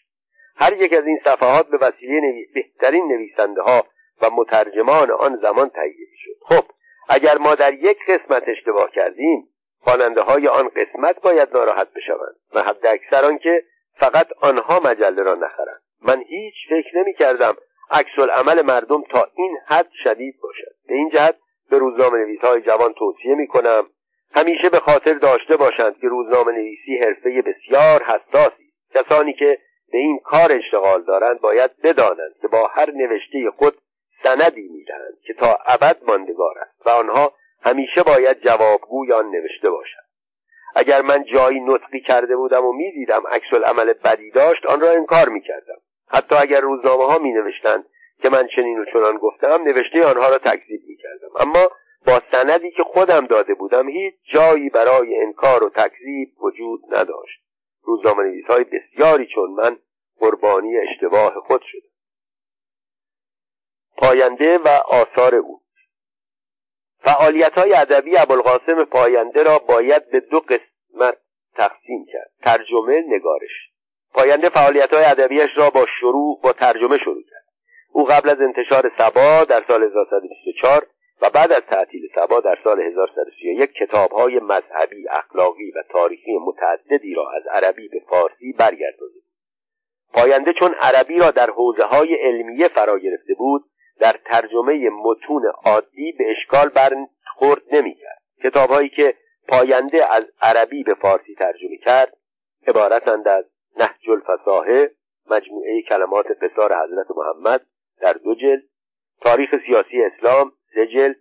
هر 0.56 0.72
یک 0.76 0.92
از 0.92 1.06
این 1.06 1.18
صفحات 1.24 1.68
به 1.68 1.76
وسیله 1.76 2.20
نوی... 2.20 2.46
بهترین 2.54 3.12
نویسنده 3.12 3.62
ها 3.62 3.86
و 4.22 4.30
مترجمان 4.30 5.10
آن 5.10 5.38
زمان 5.42 5.68
تهیه 5.68 6.06
شد 6.16 6.54
خب 6.54 6.64
اگر 7.08 7.38
ما 7.38 7.54
در 7.54 7.74
یک 7.74 7.98
قسمت 8.08 8.42
اشتباه 8.48 8.90
کردیم 8.90 9.51
خواننده 9.84 10.20
های 10.20 10.48
آن 10.48 10.68
قسمت 10.68 11.20
باید 11.22 11.48
ناراحت 11.52 11.88
بشوند 11.92 12.36
و 12.54 12.62
حد 12.62 12.86
اکثر 12.86 13.36
که 13.36 13.64
فقط 13.94 14.26
آنها 14.40 14.80
مجله 14.84 15.22
را 15.22 15.34
نخرند. 15.34 15.82
من 16.02 16.22
هیچ 16.28 16.54
فکر 16.68 16.98
نمی 16.98 17.14
کردم 17.14 17.56
عکس 17.90 18.18
عمل 18.18 18.62
مردم 18.62 19.02
تا 19.02 19.28
این 19.34 19.58
حد 19.66 19.88
شدید 20.04 20.34
باشد. 20.42 20.74
به 20.88 20.94
این 20.94 21.10
جهت 21.10 21.36
به 21.70 21.78
روزنامه 21.78 22.18
نویس 22.18 22.40
های 22.40 22.62
جوان 22.62 22.92
توصیه 22.92 23.34
می 23.34 23.46
کنم 23.46 23.86
همیشه 24.34 24.68
به 24.70 24.78
خاطر 24.78 25.14
داشته 25.14 25.56
باشند 25.56 25.98
که 26.00 26.08
روزنامه 26.08 26.52
نویسی 26.52 26.96
حرفه 26.96 27.42
بسیار 27.42 28.02
حساسی 28.02 28.72
کسانی 28.94 29.32
که 29.32 29.58
به 29.92 29.98
این 29.98 30.18
کار 30.24 30.52
اشتغال 30.52 31.02
دارند 31.02 31.40
باید 31.40 31.70
بدانند 31.82 32.34
که 32.42 32.48
با 32.48 32.66
هر 32.66 32.90
نوشته 32.90 33.50
خود 33.58 33.74
سندی 34.24 34.68
می‌دهند 34.68 35.14
که 35.26 35.34
تا 35.34 35.58
ابد 35.66 35.96
ماندگار 36.06 36.58
است 36.58 36.86
و 36.86 36.90
آنها 36.90 37.32
همیشه 37.64 38.02
باید 38.02 38.40
جوابگوی 38.40 39.12
آن 39.12 39.30
نوشته 39.30 39.70
باشند 39.70 40.04
اگر 40.74 41.02
من 41.02 41.24
جایی 41.24 41.60
نطقی 41.60 42.00
کرده 42.00 42.36
بودم 42.36 42.64
و 42.64 42.72
می‌دیدم 42.72 43.22
عکس 43.30 43.54
عمل 43.64 43.92
بدی 43.92 44.30
داشت 44.30 44.66
آن 44.66 44.80
را 44.80 44.90
انکار 44.90 45.28
می‌کردم. 45.28 45.78
حتی 46.08 46.34
اگر 46.34 46.60
روزنامه 46.60 47.04
ها 47.04 47.18
می 47.18 47.32
نوشتند 47.32 47.84
که 48.22 48.28
من 48.28 48.48
چنین 48.56 48.78
و 48.78 48.84
چنان 48.84 49.16
گفتم 49.16 49.62
نوشته 49.62 50.04
آنها 50.04 50.28
را 50.28 50.38
تکذیب 50.38 50.80
می 50.88 50.96
کردم 50.96 51.28
اما 51.40 51.68
با 52.06 52.20
سندی 52.32 52.70
که 52.70 52.82
خودم 52.82 53.26
داده 53.26 53.54
بودم 53.54 53.88
هیچ 53.88 54.14
جایی 54.32 54.70
برای 54.70 55.22
انکار 55.22 55.64
و 55.64 55.70
تکذیب 55.70 56.42
وجود 56.42 56.80
نداشت. 56.90 57.42
روزنامه 57.82 58.22
نویس 58.22 58.46
های 58.46 58.64
بسیاری 58.64 59.26
چون 59.34 59.50
من 59.50 59.76
قربانی 60.18 60.76
اشتباه 60.76 61.34
خود 61.34 61.62
شد 61.62 61.82
پاینده 63.96 64.58
و 64.58 64.68
آثار 64.68 65.34
او 65.34 65.61
فعالیت 67.04 67.58
های 67.58 67.74
ادبی 67.74 68.18
ابوالقاسم 68.18 68.84
پاینده 68.84 69.42
را 69.42 69.58
باید 69.58 70.10
به 70.10 70.20
دو 70.20 70.40
قسمت 70.40 71.16
تقسیم 71.54 72.06
کرد. 72.12 72.30
ترجمه 72.44 73.04
نگارش. 73.08 73.70
پاینده 74.14 74.48
فعالیت 74.48 74.94
های 74.94 75.04
ادبیش 75.04 75.48
را 75.56 75.70
با 75.70 75.86
شروع 76.00 76.40
با 76.42 76.52
ترجمه 76.52 76.98
شروع 76.98 77.22
کرد. 77.30 77.44
او 77.92 78.04
قبل 78.04 78.28
از 78.28 78.40
انتشار 78.40 78.92
سبا 78.98 79.44
در 79.44 79.64
سال 79.68 79.82
1924 79.82 80.86
و 81.22 81.30
بعد 81.30 81.52
از 81.52 81.62
تعطیل 81.70 82.02
سبا 82.14 82.40
در 82.40 82.58
سال 82.64 82.80
1331 82.80 83.72
کتابهای 83.72 84.38
مذهبی، 84.38 85.08
اخلاقی 85.08 85.70
و 85.70 85.82
تاریخی 85.92 86.38
متعددی 86.46 87.14
را 87.14 87.30
از 87.30 87.42
عربی 87.46 87.88
به 87.88 88.02
فارسی 88.08 88.52
برگردانده 88.52 89.22
پاینده 90.14 90.52
چون 90.52 90.74
عربی 90.80 91.18
را 91.18 91.30
در 91.30 91.50
حوزه 91.50 91.84
های 91.84 92.14
علمیه 92.14 92.68
فرا 92.68 92.98
گرفته 92.98 93.34
بود 93.34 93.64
در 94.02 94.16
ترجمه 94.24 94.90
متون 94.90 95.42
عادی 95.64 96.12
به 96.12 96.24
اشکال 96.30 96.68
برخورد 96.68 97.62
نمی‌کرد. 97.72 98.22
کتابهایی 98.44 98.88
که 98.88 99.14
پاینده 99.48 100.14
از 100.14 100.32
عربی 100.42 100.82
به 100.82 100.94
فارسی 100.94 101.34
ترجمه 101.34 101.76
کرد 101.76 102.16
عبارتند 102.66 103.28
از 103.28 103.44
نهج 103.76 104.10
الفصاحه 104.10 104.90
مجموعه 105.30 105.82
کلمات 105.82 106.26
قصار 106.42 106.84
حضرت 106.84 107.06
محمد 107.16 107.66
در 108.00 108.12
دو 108.12 108.34
جلد 108.34 108.62
تاریخ 109.20 109.50
سیاسی 109.66 110.02
اسلام 110.02 110.52
سه 110.74 110.86
جلد 110.86 111.16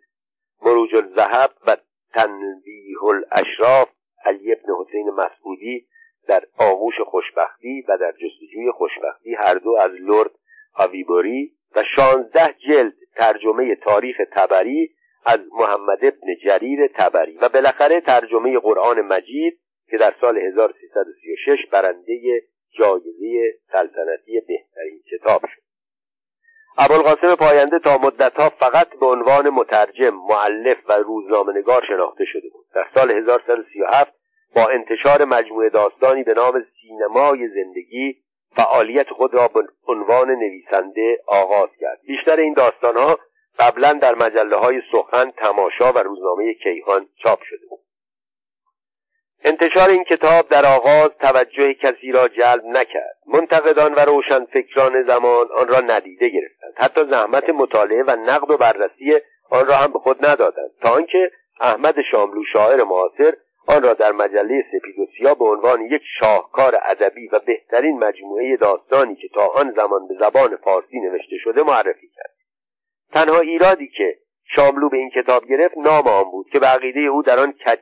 مروج 0.62 0.96
الذهب 0.96 1.52
و 1.68 1.78
تنبیه 2.14 3.04
الاشراف 3.04 3.90
علی 4.26 4.52
ابن 4.52 4.74
حسین 4.80 5.10
مسعودی 5.10 5.88
در 6.28 6.44
آغوش 6.58 7.02
خوشبختی 7.06 7.82
و 7.82 7.98
در 7.98 8.12
جستجوی 8.12 8.72
خوشبختی 8.72 9.36
هر 9.36 9.56
دو 9.56 9.78
از 9.80 9.92
لرد 9.92 10.32
آویبوری. 10.74 11.61
و 11.76 11.84
شانزده 11.96 12.56
جلد 12.68 12.94
ترجمه 13.16 13.76
تاریخ 13.76 14.18
تبری 14.32 14.92
از 15.26 15.40
محمد 15.52 16.06
ابن 16.06 16.36
جریر 16.46 16.88
تبری 16.88 17.38
و 17.38 17.50
بالاخره 17.50 18.02
ترجمه 18.02 18.60
قرآن 18.60 19.02
مجید 19.02 19.60
که 19.90 19.98
در 19.98 20.16
سال 20.22 20.38
1336 20.38 21.66
برنده 21.72 22.42
جایزه 22.80 23.54
سلطنتی 23.72 24.42
بهترین 24.48 25.02
کتاب 25.12 25.42
شد. 25.56 25.62
ابوالقاسم 26.78 27.36
پاینده 27.36 27.80
تا 27.80 27.98
مدتها 27.98 28.50
فقط 28.50 28.88
به 29.00 29.06
عنوان 29.06 29.50
مترجم 29.50 30.10
معلف 30.30 30.78
و 30.90 30.94
روزنامهنگار 30.94 31.86
شناخته 31.88 32.26
شده 32.26 32.50
بود. 32.54 32.66
در 32.76 32.86
سال 32.96 33.12
1337 33.12 34.14
با 34.56 34.68
انتشار 34.68 35.26
مجموعه 35.26 35.70
داستانی 35.70 36.24
به 36.24 36.34
نام 36.34 36.66
سینمای 36.82 37.48
زندگی 37.48 38.21
فعالیت 38.56 39.10
خود 39.10 39.34
را 39.34 39.48
به 39.48 39.62
عنوان 39.88 40.30
نویسنده 40.30 41.22
آغاز 41.28 41.70
کرد. 41.80 42.00
بیشتر 42.08 42.40
این 42.40 42.54
داستانها 42.54 43.20
قبلا 43.60 43.94
در 43.94 44.16
مجله 44.16 44.56
های 44.56 44.82
سخن 44.92 45.32
تماشا 45.32 45.94
و 45.94 45.98
روزنامه 45.98 46.54
کیهان 46.54 47.08
چاپ 47.24 47.40
شده 47.44 47.66
بود. 47.70 47.80
انتشار 49.44 49.90
این 49.90 50.04
کتاب 50.04 50.50
در 50.50 50.66
آغاز 50.66 51.10
توجه 51.20 51.74
کسی 51.74 52.12
را 52.12 52.28
جلب 52.28 52.66
نکرد. 52.66 53.18
منتقدان 53.28 53.94
و 53.94 54.00
روشنفکران 54.00 55.04
زمان 55.08 55.48
آن 55.58 55.68
را 55.68 55.80
ندیده 55.80 56.30
گرفتند. 56.30 56.74
حتی 56.78 57.04
زحمت 57.10 57.50
مطالعه 57.50 58.04
و 58.04 58.16
نقد 58.16 58.52
و 58.52 58.58
بررسی 58.58 59.20
آن 59.50 59.68
را 59.68 59.76
هم 59.76 59.94
به 59.94 60.00
خود 60.00 60.26
ندادند. 60.26 60.72
تا 60.82 60.90
آنکه 60.90 61.32
احمد 61.62 61.96
شاملو 62.12 62.44
شاعر 62.54 62.84
معاصر 62.84 63.34
آن 63.68 63.84
را 63.84 63.94
در 63.94 64.12
مجله 64.12 64.66
سپید 64.72 65.00
و 65.00 65.06
سیاه 65.18 65.40
به 65.40 65.46
عنوان 65.46 65.82
یک 65.82 66.02
شاهکار 66.20 66.80
ادبی 66.86 67.28
و 67.28 67.40
بهترین 67.40 68.00
مجموعه 68.00 68.58
داستانی 68.58 69.16
که 69.16 69.28
تا 69.28 69.48
آن 69.48 69.74
زمان 69.76 70.08
به 70.08 70.14
زبان 70.20 70.56
فارسی 70.56 71.00
نوشته 71.00 71.38
شده 71.38 71.64
معرفی 71.64 72.08
کرد. 72.16 72.36
تنها 73.14 73.40
ایرادی 73.40 73.88
که 73.88 74.18
شاملو 74.56 74.90
به 74.90 74.98
این 74.98 75.10
کتاب 75.10 75.46
گرفت 75.46 75.78
نام 75.78 76.08
آن 76.08 76.32
بود 76.32 76.50
که 76.50 76.60
به 76.60 77.00
او 77.12 77.24
در 77.24 77.40
آن 77.40 77.52
کج 77.52 77.80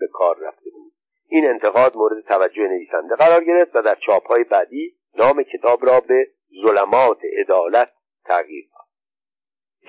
به 0.00 0.06
کار 0.12 0.36
رفته 0.40 0.70
بود. 0.70 0.92
این 1.28 1.46
انتقاد 1.46 1.96
مورد 1.96 2.24
توجه 2.24 2.62
نویسنده 2.62 3.14
قرار 3.14 3.44
گرفت 3.44 3.76
و 3.76 3.82
در 3.82 3.94
چاپهای 3.94 4.44
بعدی 4.44 4.94
نام 5.18 5.42
کتاب 5.42 5.86
را 5.86 6.00
به 6.00 6.28
ظلمات 6.62 7.18
عدالت 7.40 7.92
تغییر 8.24 8.64
داد. 8.72 8.86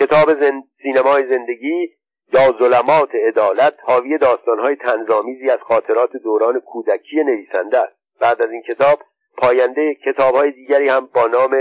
کتاب 0.07 0.39
زن... 0.39 0.63
سینمای 0.83 1.27
زندگی 1.27 1.97
یا 2.33 2.51
ظلمات 2.59 3.09
عدالت 3.27 3.73
حاوی 3.81 4.17
داستانهای 4.17 4.75
تنظامیزی 4.75 5.49
از 5.49 5.59
خاطرات 5.59 6.11
دوران 6.23 6.59
کودکی 6.59 7.23
نویسنده 7.23 7.79
است. 7.79 7.95
بعد 8.19 8.41
از 8.41 8.51
این 8.51 8.61
کتاب 8.61 8.99
پاینده 9.37 9.95
کتابهای 10.05 10.51
دیگری 10.51 10.89
هم 10.89 11.09
با 11.13 11.27
نام 11.27 11.55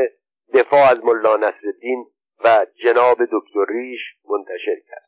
دفاع 0.54 0.90
از 0.90 1.04
ملا 1.04 1.36
نصرالدین 1.36 2.06
و 2.44 2.66
جناب 2.84 3.18
دکتر 3.24 3.64
ریش 3.68 4.00
منتشر 4.30 4.76
کرد. 4.88 5.06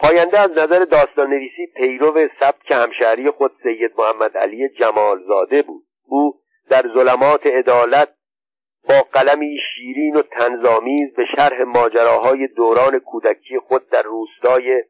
پاینده 0.00 0.38
از 0.38 0.50
نظر 0.50 0.84
داستان 0.84 1.30
نویسی 1.30 1.66
پیرو 1.76 2.28
سبک 2.40 2.70
همشهری 2.70 3.30
خود 3.30 3.52
سید 3.62 3.92
محمد 3.98 4.36
علی 4.36 4.68
جمالزاده 4.68 5.62
بود. 5.62 5.84
او 6.04 6.40
در 6.70 6.82
ظلمات 6.94 7.46
عدالت 7.46 8.08
با 8.88 9.02
قلمی 9.12 9.58
شیرین 9.74 10.16
و 10.16 10.22
تنظامیز 10.22 11.14
به 11.16 11.24
شرح 11.36 11.62
ماجراهای 11.62 12.46
دوران 12.46 12.98
کودکی 12.98 13.58
خود 13.58 13.88
در 13.88 14.02
روستای 14.02 14.82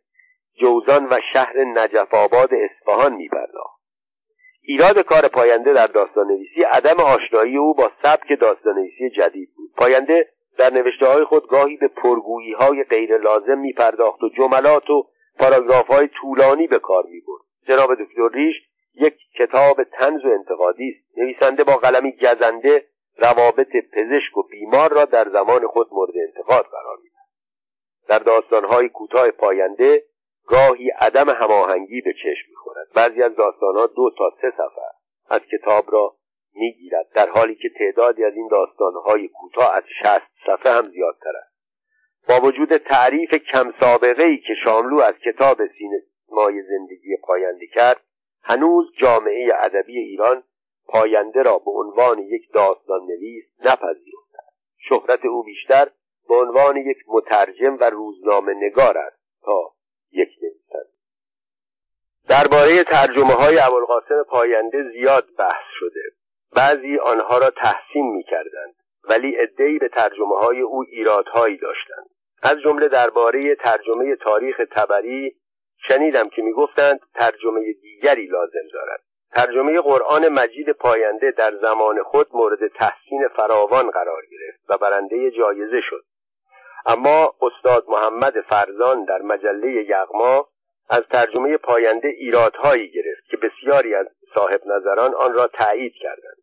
جوزان 0.60 1.06
و 1.10 1.18
شهر 1.32 1.64
نجف 1.64 2.14
آباد 2.14 2.50
اصفهان 2.54 3.14
میپرداخت. 3.14 3.78
ایراد 4.62 5.00
کار 5.00 5.28
پاینده 5.28 5.72
در 5.72 5.86
داستان 5.86 6.26
نویسی 6.26 6.62
عدم 6.62 7.00
آشنایی 7.00 7.56
او 7.56 7.74
با 7.74 7.90
سبک 8.02 8.40
داستان 8.40 8.74
نویسی 8.74 9.10
جدید 9.10 9.48
بود. 9.56 9.70
پاینده 9.76 10.28
در 10.58 10.72
نوشته 10.72 11.06
های 11.06 11.24
خود 11.24 11.48
گاهی 11.48 11.76
به 11.76 11.88
پرگویی 11.88 12.52
های 12.52 12.84
غیر 12.84 13.18
لازم 13.18 13.58
می 13.58 13.72
پرداخت 13.72 14.22
و 14.22 14.28
جملات 14.28 14.90
و 14.90 15.06
پاراگراف 15.38 15.86
های 15.86 16.08
طولانی 16.08 16.66
به 16.66 16.78
کار 16.78 17.04
می 17.10 17.20
برد 17.20 17.42
جناب 17.66 17.94
دکتر 17.94 18.28
ریش 18.32 18.56
یک 18.94 19.14
کتاب 19.38 19.84
تنز 19.84 20.24
و 20.24 20.28
انتقادی 20.28 20.88
است. 20.88 21.18
نویسنده 21.18 21.64
با 21.64 21.76
قلمی 21.76 22.12
گزنده 22.12 22.84
روابط 23.18 23.68
پزشک 23.92 24.36
و 24.36 24.42
بیمار 24.42 24.92
را 24.92 25.04
در 25.04 25.28
زمان 25.28 25.66
خود 25.66 25.88
مورد 25.92 26.14
انتقاد 26.26 26.64
قرار 26.64 26.96
می‌دهد. 27.02 27.28
در 28.08 28.18
داستانهای 28.18 28.88
کوتاه 28.88 29.30
پاینده 29.30 30.04
گاهی 30.46 30.90
عدم 30.90 31.28
هماهنگی 31.28 32.00
به 32.00 32.12
چشم 32.12 32.50
می‌خورد. 32.50 32.86
بعضی 32.94 33.22
از 33.22 33.36
داستانها 33.36 33.86
دو 33.86 34.10
تا 34.18 34.30
سه 34.40 34.50
صفحه 34.50 34.84
از 35.30 35.40
کتاب 35.40 35.92
را 35.92 36.16
می‌گیرد. 36.54 37.06
در 37.14 37.28
حالی 37.28 37.54
که 37.54 37.68
تعدادی 37.78 38.24
از 38.24 38.34
این 38.34 38.48
داستانهای 38.48 39.28
کوتاه 39.28 39.74
از 39.74 39.84
شست 40.02 40.30
صفحه 40.46 40.72
هم 40.72 40.84
زیادتر 40.84 41.32
است. 41.36 41.58
با 42.28 42.40
وجود 42.46 42.76
تعریف 42.76 43.34
کم 43.34 43.72
سابقه 43.80 44.22
ای 44.22 44.38
که 44.38 44.54
شاملو 44.64 45.00
از 45.00 45.14
کتاب 45.14 45.58
سینمای 45.66 46.62
زندگی 46.62 47.16
پاینده 47.22 47.66
کرد 47.66 48.00
هنوز 48.42 48.92
جامعه 49.00 49.50
ادبی 49.54 49.98
ایران 49.98 50.42
پاینده 50.88 51.42
را 51.42 51.58
به 51.58 51.70
عنوان 51.70 52.18
یک 52.18 52.52
داستان 52.52 53.00
نویس 53.00 53.44
نپذیرفته 53.60 54.38
شهرت 54.88 55.24
او 55.24 55.42
بیشتر 55.42 55.90
به 56.28 56.34
عنوان 56.34 56.76
یک 56.76 56.98
مترجم 57.08 57.76
و 57.80 57.90
روزنامه 57.90 58.54
نگار 58.54 58.98
است 58.98 59.18
تا 59.42 59.72
یک 60.12 60.28
نویسنده. 60.42 60.92
درباره 62.28 62.84
ترجمه 62.84 63.34
های 63.34 63.58
ابوالقاسم 63.58 64.22
پاینده 64.28 64.90
زیاد 64.92 65.26
بحث 65.38 65.64
شده. 65.78 66.02
بعضی 66.56 66.98
آنها 66.98 67.38
را 67.38 67.50
تحسین 67.50 68.06
می 68.16 68.22
کردند 68.22 68.74
ولی 69.10 69.36
عدهای 69.36 69.78
به 69.78 69.88
ترجمه 69.88 70.38
های 70.38 70.60
او 70.60 70.84
ایرادهایی 70.88 71.56
داشتند. 71.56 72.06
از 72.42 72.56
جمله 72.64 72.88
درباره 72.88 73.54
ترجمه 73.54 74.16
تاریخ 74.16 74.60
تبری 74.70 75.36
شنیدم 75.88 76.28
که 76.28 76.42
می‌گفتند 76.42 77.00
ترجمه 77.14 77.72
دیگری 77.82 78.26
لازم 78.26 78.68
دارد. 78.72 79.00
ترجمه 79.34 79.80
قرآن 79.80 80.28
مجید 80.28 80.70
پاینده 80.70 81.30
در 81.30 81.56
زمان 81.62 82.02
خود 82.02 82.26
مورد 82.32 82.68
تحسین 82.68 83.28
فراوان 83.36 83.90
قرار 83.90 84.22
گرفت 84.30 84.60
و 84.68 84.78
برنده 84.78 85.30
جایزه 85.30 85.80
شد. 85.90 86.04
اما 86.86 87.34
استاد 87.42 87.84
محمد 87.88 88.40
فرزان 88.40 89.04
در 89.04 89.18
مجله 89.18 89.84
یغما 89.88 90.48
از 90.90 91.02
ترجمه 91.10 91.56
پاینده 91.56 92.08
ایرادهایی 92.08 92.90
گرفت 92.90 93.24
که 93.30 93.36
بسیاری 93.36 93.94
از 93.94 94.06
صاحب 94.34 94.60
نظران 94.66 95.14
آن 95.14 95.32
را 95.34 95.46
تایید 95.46 95.92
کردند. 96.00 96.36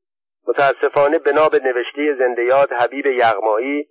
متاسفانه 0.48 1.19
بنا 1.19 1.50
به 1.50 1.60
نوشته 1.60 2.15
زندیات 2.19 2.71
حبیب 2.71 3.06
یغمایی 3.06 3.88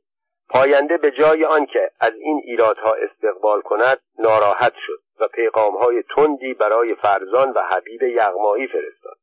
پاینده 0.48 0.96
به 0.96 1.10
جای 1.10 1.44
آنکه 1.44 1.90
از 2.00 2.12
این 2.14 2.42
ایرادها 2.44 2.94
استقبال 2.94 3.60
کند 3.60 3.98
ناراحت 4.18 4.72
شد 4.86 5.00
و 5.20 5.28
پیغامهای 5.28 6.02
تندی 6.16 6.54
برای 6.54 6.94
فرزان 6.94 7.50
و 7.50 7.60
حبیب 7.60 8.02
یغمایی 8.02 8.66
فرستاد. 8.66 9.16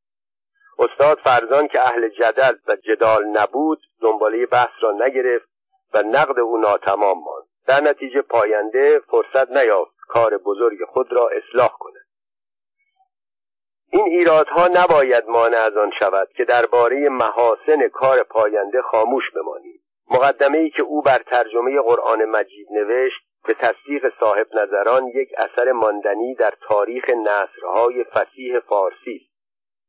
استاد 0.79 1.19
فرزان 1.23 1.67
که 1.67 1.81
اهل 1.81 2.09
جدل 2.09 2.55
و 2.67 2.75
جدال 2.75 3.25
نبود 3.25 3.81
دنباله 4.01 4.45
بحث 4.45 4.73
را 4.81 4.91
نگرفت 4.91 5.49
و 5.93 6.03
نقد 6.03 6.39
او 6.39 6.57
ناتمام 6.57 7.17
ماند. 7.23 7.47
در 7.67 7.81
نتیجه 7.81 8.21
پاینده 8.21 8.99
فرصت 8.99 9.51
نیافت 9.51 9.95
کار 10.07 10.37
بزرگ 10.37 10.85
خود 10.85 11.13
را 11.13 11.29
اصلاح 11.29 11.77
کند. 11.79 12.05
این 13.91 14.05
ایرادها 14.05 14.67
نباید 14.67 15.27
مانع 15.27 15.57
از 15.57 15.77
آن 15.77 15.91
شود 15.99 16.29
که 16.35 16.45
درباره 16.45 17.09
محاسن 17.09 17.87
کار 17.87 18.23
پاینده 18.23 18.81
خاموش 18.81 19.23
بمانیم. 19.35 19.81
مقدمه 20.11 20.57
ای 20.57 20.69
که 20.69 20.81
او 20.81 21.01
بر 21.01 21.17
ترجمه 21.17 21.81
قرآن 21.81 22.25
مجید 22.25 22.67
نوشت 22.71 23.21
به 23.47 23.53
تصدیق 23.53 24.19
صاحب 24.19 24.47
نظران 24.53 25.07
یک 25.07 25.29
اثر 25.37 25.71
ماندنی 25.71 26.35
در 26.35 26.53
تاریخ 26.67 27.09
نصرهای 27.09 28.03
فسیح 28.03 28.59
فارسی 28.59 29.21
است 29.21 29.31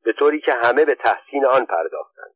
به 0.05 0.13
طوری 0.13 0.41
که 0.41 0.53
همه 0.53 0.85
به 0.85 0.95
تحسین 0.95 1.47
آن 1.47 1.65
پرداختند. 1.65 2.35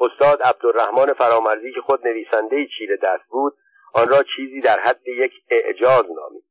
استاد 0.00 0.42
عبدالرحمن 0.42 1.12
فرامرزی 1.12 1.72
که 1.72 1.80
خود 1.80 2.06
نویسنده 2.06 2.66
چیره 2.78 2.96
دست 2.96 3.28
بود 3.28 3.54
آن 3.94 4.08
را 4.08 4.22
چیزی 4.36 4.60
در 4.60 4.80
حد 4.80 5.08
یک 5.08 5.32
اعجاز 5.50 6.04
نامید. 6.10 6.44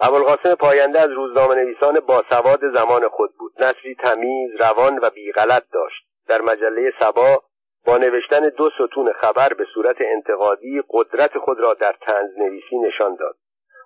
ابوالقاسم 0.00 0.54
پاینده 0.54 1.00
از 1.00 1.10
روزنامه 1.10 1.54
نویسان 1.54 2.00
باسواد 2.00 2.60
زمان 2.74 3.08
خود 3.08 3.30
بود. 3.38 3.52
نصری 3.62 3.94
تمیز 3.94 4.60
روان 4.60 4.98
و 5.02 5.10
بیغلط 5.10 5.64
داشت. 5.72 6.04
در 6.28 6.40
مجله 6.40 6.92
سبا 7.00 7.42
با 7.86 7.98
نوشتن 7.98 8.48
دو 8.48 8.70
ستون 8.70 9.12
خبر 9.12 9.54
به 9.54 9.66
صورت 9.74 9.96
انتقادی 10.00 10.82
قدرت 10.90 11.38
خود 11.38 11.60
را 11.60 11.74
در 11.74 11.94
تنز 12.00 12.38
نویسی 12.38 12.78
نشان 12.78 13.14
داد. 13.14 13.36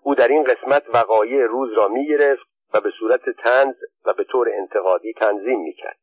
او 0.02 0.14
در 0.14 0.28
این 0.28 0.44
قسمت 0.44 0.83
وقایع 0.94 1.46
روز 1.46 1.72
را 1.72 1.88
می 1.88 2.09
گرفت 2.09 2.46
و 2.74 2.80
به 2.80 2.90
صورت 2.98 3.30
تنز 3.30 3.74
و 4.04 4.12
به 4.12 4.24
طور 4.24 4.48
انتقادی 4.52 5.12
تنظیم 5.12 5.61
می 5.61 5.72
کرد. 5.72 5.96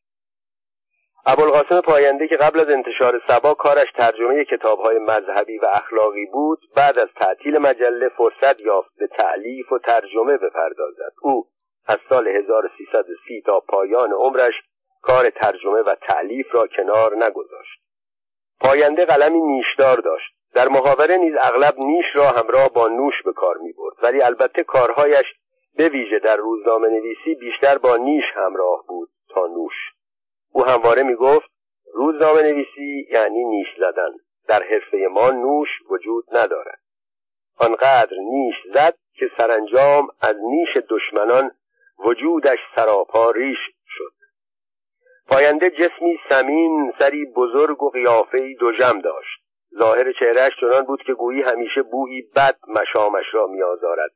ابوالقاسم 1.25 1.81
پاینده 1.81 2.27
که 2.27 2.37
قبل 2.37 2.59
از 2.59 2.69
انتشار 2.69 3.21
سبا 3.27 3.53
کارش 3.53 3.91
ترجمه 3.95 4.45
کتابهای 4.45 4.99
مذهبی 4.99 5.57
و 5.57 5.65
اخلاقی 5.65 6.25
بود 6.25 6.59
بعد 6.75 6.99
از 6.99 7.07
تعطیل 7.15 7.57
مجله 7.57 8.09
فرصت 8.09 8.61
یافت 8.61 8.89
به 8.97 9.07
تعلیف 9.07 9.71
و 9.71 9.79
ترجمه 9.79 10.37
بپردازد. 10.37 11.11
او 11.21 11.47
از 11.87 11.97
سال 12.09 12.27
1330 12.27 13.41
تا 13.45 13.59
پایان 13.59 14.11
عمرش 14.11 14.53
کار 15.01 15.29
ترجمه 15.29 15.81
و 15.81 15.95
تعلیف 15.95 16.55
را 16.55 16.67
کنار 16.67 17.25
نگذاشت. 17.25 17.81
پاینده 18.59 19.05
قلمی 19.05 19.41
نیشدار 19.41 19.97
داشت. 19.97 20.33
در 20.53 20.67
محاوره 20.67 21.17
نیز 21.17 21.33
اغلب 21.41 21.73
نیش 21.77 22.05
را 22.13 22.25
همراه 22.29 22.69
با 22.69 22.87
نوش 22.87 23.13
به 23.25 23.33
کار 23.33 23.57
می 23.57 23.73
برد 23.73 23.95
ولی 24.03 24.21
البته 24.21 24.63
کارهایش 24.63 25.25
به 25.77 25.89
ویژه 25.89 26.19
در 26.19 26.35
روزنامه 26.35 26.87
نویسی 26.87 27.35
بیشتر 27.35 27.77
با 27.77 27.97
نیش 27.97 28.23
همراه 28.35 28.85
بود 28.87 29.09
تا 29.29 29.47
نوش. 29.47 29.73
او 30.53 30.65
همواره 30.65 31.03
می 31.03 31.15
گفت 31.15 31.49
روزنامه 31.93 32.41
نویسی 32.41 33.07
یعنی 33.11 33.43
نیش 33.43 33.67
زدن. 33.77 34.11
در 34.47 34.63
حرفه 34.63 35.07
ما 35.11 35.29
نوش 35.29 35.69
وجود 35.89 36.25
ندارد. 36.31 36.79
آنقدر 37.59 38.17
نیش 38.31 38.55
زد 38.73 38.97
که 39.13 39.31
سرانجام 39.37 40.07
از 40.21 40.35
نیش 40.43 40.77
دشمنان 40.89 41.51
وجودش 42.05 42.59
سراپا 42.75 43.31
ریش 43.31 43.57
پاینده 45.31 45.69
جسمی 45.69 46.19
سمین 46.29 46.93
سری 46.99 47.25
بزرگ 47.35 47.83
و 47.83 47.89
قیافهای 47.89 48.55
دوژم 48.55 49.01
داشت. 49.01 49.41
ظاهر 49.79 50.11
چهرهش 50.19 50.51
چنان 50.61 50.85
بود 50.85 51.03
که 51.03 51.13
گویی 51.13 51.41
همیشه 51.41 51.81
بویی 51.81 52.21
بد 52.35 52.55
مشامش 52.67 53.25
را 53.33 53.47
میآزارد. 53.47 54.11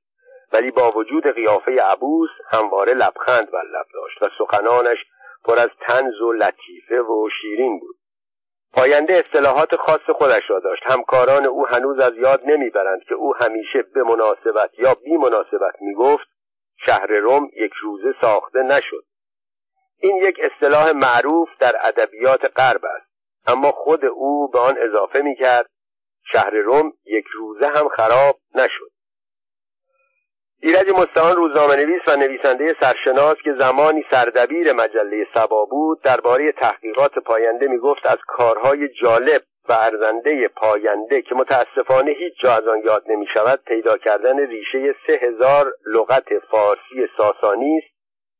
ولی 0.53 0.71
با 0.71 0.91
وجود 0.91 1.27
قیافه 1.27 1.81
عبوس 1.81 2.29
همواره 2.51 2.93
لبخند 2.93 3.51
بر 3.51 3.63
لب 3.63 3.85
داشت 3.93 4.21
و 4.21 4.25
سخنانش 4.37 4.97
پر 5.45 5.59
از 5.59 5.69
تنز 5.87 6.21
و 6.21 6.31
لطیفه 6.31 7.01
و 7.01 7.29
شیرین 7.41 7.79
بود. 7.79 7.95
پاینده 8.73 9.13
اصطلاحات 9.13 9.75
خاص 9.75 10.09
خودش 10.15 10.43
را 10.49 10.59
داشت. 10.59 10.83
همکاران 10.85 11.45
او 11.45 11.67
هنوز 11.67 11.99
از 11.99 12.13
یاد 12.17 12.41
نمی‌برند 12.45 13.03
که 13.03 13.15
او 13.15 13.35
همیشه 13.35 13.81
به 13.93 14.03
مناسبت 14.03 14.71
یا 14.79 14.93
بی 15.03 15.17
مناسبت 15.17 15.75
می‌گفت 15.81 16.27
شهر 16.85 17.07
روم 17.07 17.49
یک 17.53 17.71
روزه 17.81 18.15
ساخته 18.21 18.59
نشد. 18.59 19.03
این 20.05 20.17
یک 20.17 20.39
اصطلاح 20.39 20.91
معروف 20.91 21.49
در 21.59 21.75
ادبیات 21.81 22.51
غرب 22.59 22.81
است. 22.85 23.07
اما 23.47 23.71
خود 23.71 24.05
او 24.05 24.47
به 24.47 24.59
آن 24.59 24.75
اضافه 24.77 25.21
می 25.21 25.35
کرد 25.35 25.69
شهر 26.31 26.49
روم 26.49 26.93
یک 27.05 27.25
روزه 27.33 27.67
هم 27.67 27.87
خراب 27.87 28.39
نشد. 28.55 28.91
ایرج 30.61 30.89
مستعان 30.89 31.35
روزنامه 31.35 31.75
نویس 31.75 32.01
و 32.07 32.15
نویسنده 32.15 32.75
سرشناس 32.81 33.35
که 33.43 33.53
زمانی 33.59 34.05
سردبیر 34.11 34.73
مجله 34.73 35.27
سبا 35.33 35.65
بود 35.65 36.01
درباره 36.01 36.51
تحقیقات 36.51 37.19
پاینده 37.19 37.67
می 37.67 37.77
گفت 37.77 38.05
از 38.05 38.17
کارهای 38.27 38.87
جالب 39.01 39.41
و 39.69 39.73
ارزنده 39.73 40.47
پاینده 40.47 41.21
که 41.21 41.35
متاسفانه 41.35 42.11
هیچ 42.11 42.33
جا 42.41 42.51
از 42.51 42.67
آن 42.67 42.81
یاد 42.85 43.03
نمی 43.07 43.27
شود 43.33 43.59
پیدا 43.67 43.97
کردن 43.97 44.39
ریشه 44.39 44.95
سه 45.07 45.13
هزار 45.13 45.73
لغت 45.85 46.39
فارسی 46.51 47.07
ساسانی 47.17 47.77
است 47.77 47.94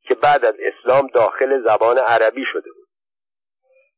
که 0.07 0.15
بعد 0.15 0.45
از 0.45 0.55
اسلام 0.59 1.07
داخل 1.07 1.63
زبان 1.63 1.97
عربی 1.97 2.43
شده 2.53 2.71
بود. 2.71 2.85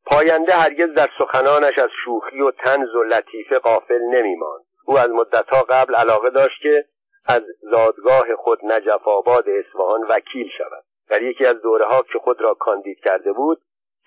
پاینده 0.06 0.54
هرگز 0.54 0.94
در 0.94 1.10
سخنانش 1.20 1.80
از 1.80 1.90
شوخی 2.06 2.42
و 2.42 2.52
تنز 2.52 2.96
و 2.96 3.04
لطیفه 3.04 3.60
قافل 3.60 4.00
نمیماند. 4.02 4.66
او 4.86 4.98
از 4.98 5.10
مدتها 5.10 5.64
قبل 5.64 5.96
علاقه 5.96 6.30
داشت 6.30 6.62
که 6.62 6.86
از 7.26 7.42
زادگاه 7.72 8.36
خود 8.36 8.60
نجف 8.64 9.08
آباد 9.08 9.46
اصفهان 9.50 10.02
وکیل 10.10 10.50
شود. 10.58 10.84
در 11.10 11.22
یکی 11.22 11.46
از 11.46 11.62
دوره 11.62 11.86
ها 11.86 12.02
که 12.02 12.20
خود 12.20 12.42
را 12.42 12.54
کاندید 12.54 13.00
کرده 13.00 13.34
بود 13.34 13.62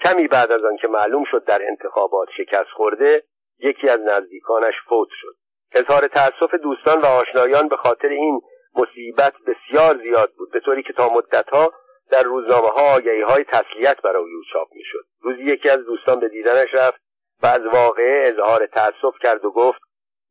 کمی 0.04 0.28
بعد 0.28 0.52
از 0.52 0.64
آنکه 0.64 0.88
معلوم 0.88 1.24
شد 1.30 1.44
در 1.44 1.62
انتخابات 1.68 2.28
شکست 2.36 2.70
خورده 2.76 3.22
یکی 3.58 3.88
از 3.88 4.00
نزدیکانش 4.00 4.74
فوت 4.88 5.08
شد. 5.20 5.34
اظهار 5.72 6.08
تأسف 6.08 6.54
دوستان 6.54 7.00
و 7.00 7.06
آشنایان 7.06 7.68
به 7.68 7.76
خاطر 7.76 8.08
این 8.08 8.40
مصیبت 8.74 9.34
بسیار 9.46 9.98
زیاد 10.02 10.32
بود 10.38 10.50
به 10.52 10.60
طوری 10.60 10.82
که 10.82 10.92
تا 10.92 11.08
مدتها 11.08 11.72
در 12.10 12.22
روزنامه 12.22 12.68
ها 12.68 12.94
آگهی 12.94 13.20
های 13.20 13.44
تسلیت 13.44 14.02
برای 14.02 14.22
او 14.22 14.42
چاپ 14.52 14.68
می‌شد. 14.72 15.04
روزی 15.20 15.42
یکی 15.42 15.68
از 15.68 15.84
دوستان 15.84 16.20
به 16.20 16.28
دیدنش 16.28 16.68
رفت 16.74 17.00
و 17.42 17.46
از 17.46 17.66
واقعه 17.66 18.28
اظهار 18.28 18.66
تأسف 18.66 19.18
کرد 19.22 19.44
و 19.44 19.50
گفت 19.50 19.80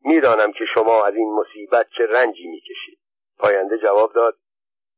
می‌دانم 0.06 0.52
که 0.52 0.66
شما 0.74 1.06
از 1.06 1.16
این 1.16 1.34
مصیبت 1.34 1.88
چه 1.98 2.06
رنجی 2.06 2.48
می‌کشید. 2.48 3.00
پاینده 3.40 3.78
جواب 3.78 4.14
داد 4.14 4.38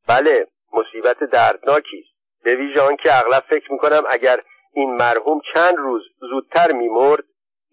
بله 0.08 0.48
مصیبت 0.74 1.24
دردناکی 1.24 2.06
است. 2.06 2.44
به 2.44 2.56
ویژه 2.56 2.82
آنکه 2.82 3.20
اغلب 3.20 3.44
فکر 3.50 3.72
می‌کنم 3.72 4.04
اگر 4.10 4.44
این 4.74 4.96
مرحوم 4.96 5.42
چند 5.54 5.78
روز 5.78 6.02
زودتر 6.20 6.72
میمرد 6.72 7.24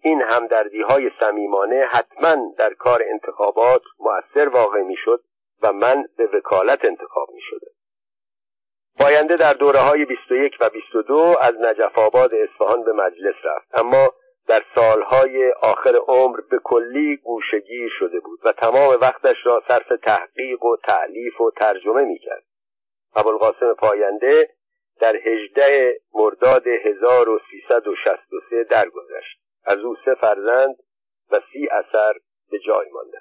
این 0.01 0.21
همدردی 0.21 0.81
های 0.81 1.11
صمیمانه 1.19 1.85
حتما 1.91 2.35
در 2.57 2.73
کار 2.73 3.03
انتخابات 3.11 3.81
مؤثر 3.99 4.49
واقع 4.49 4.81
می‌شد 4.81 5.23
و 5.61 5.73
من 5.73 6.05
به 6.17 6.27
وکالت 6.27 6.85
انتخاب 6.85 7.29
می 7.33 7.41
شده. 7.41 7.67
باینده 8.99 9.35
در 9.35 9.53
دوره 9.53 9.79
های 9.79 10.05
21 10.05 10.57
و 10.59 10.69
22 10.69 11.35
از 11.41 11.53
نجف 11.61 11.97
آباد 11.97 12.33
اصفهان 12.33 12.83
به 12.83 12.93
مجلس 12.93 13.35
رفت. 13.43 13.67
اما 13.73 14.13
در 14.47 14.63
سالهای 14.75 15.51
آخر 15.51 15.95
عمر 16.07 16.39
به 16.51 16.59
کلی 16.63 17.17
گوشگیر 17.17 17.89
شده 17.99 18.19
بود 18.19 18.39
و 18.43 18.51
تمام 18.51 18.97
وقتش 19.01 19.35
را 19.45 19.63
صرف 19.67 19.87
تحقیق 20.03 20.63
و 20.63 20.77
تعلیف 20.87 21.41
و 21.41 21.51
ترجمه 21.51 22.03
می 22.03 22.19
کرد. 22.19 22.43
ابوالقاسم 23.15 23.73
پاینده 23.73 24.49
در 24.99 25.15
هجده 25.15 25.99
مرداد 26.13 26.67
1363 26.67 28.63
درگذشت. 28.63 29.39
از 29.65 29.79
او 29.79 29.95
سه 30.05 30.15
فرزند 30.15 30.75
و 31.31 31.39
سی 31.53 31.67
اثر 31.71 32.13
به 32.51 32.59
جای 32.59 32.89
مانده. 32.89 33.19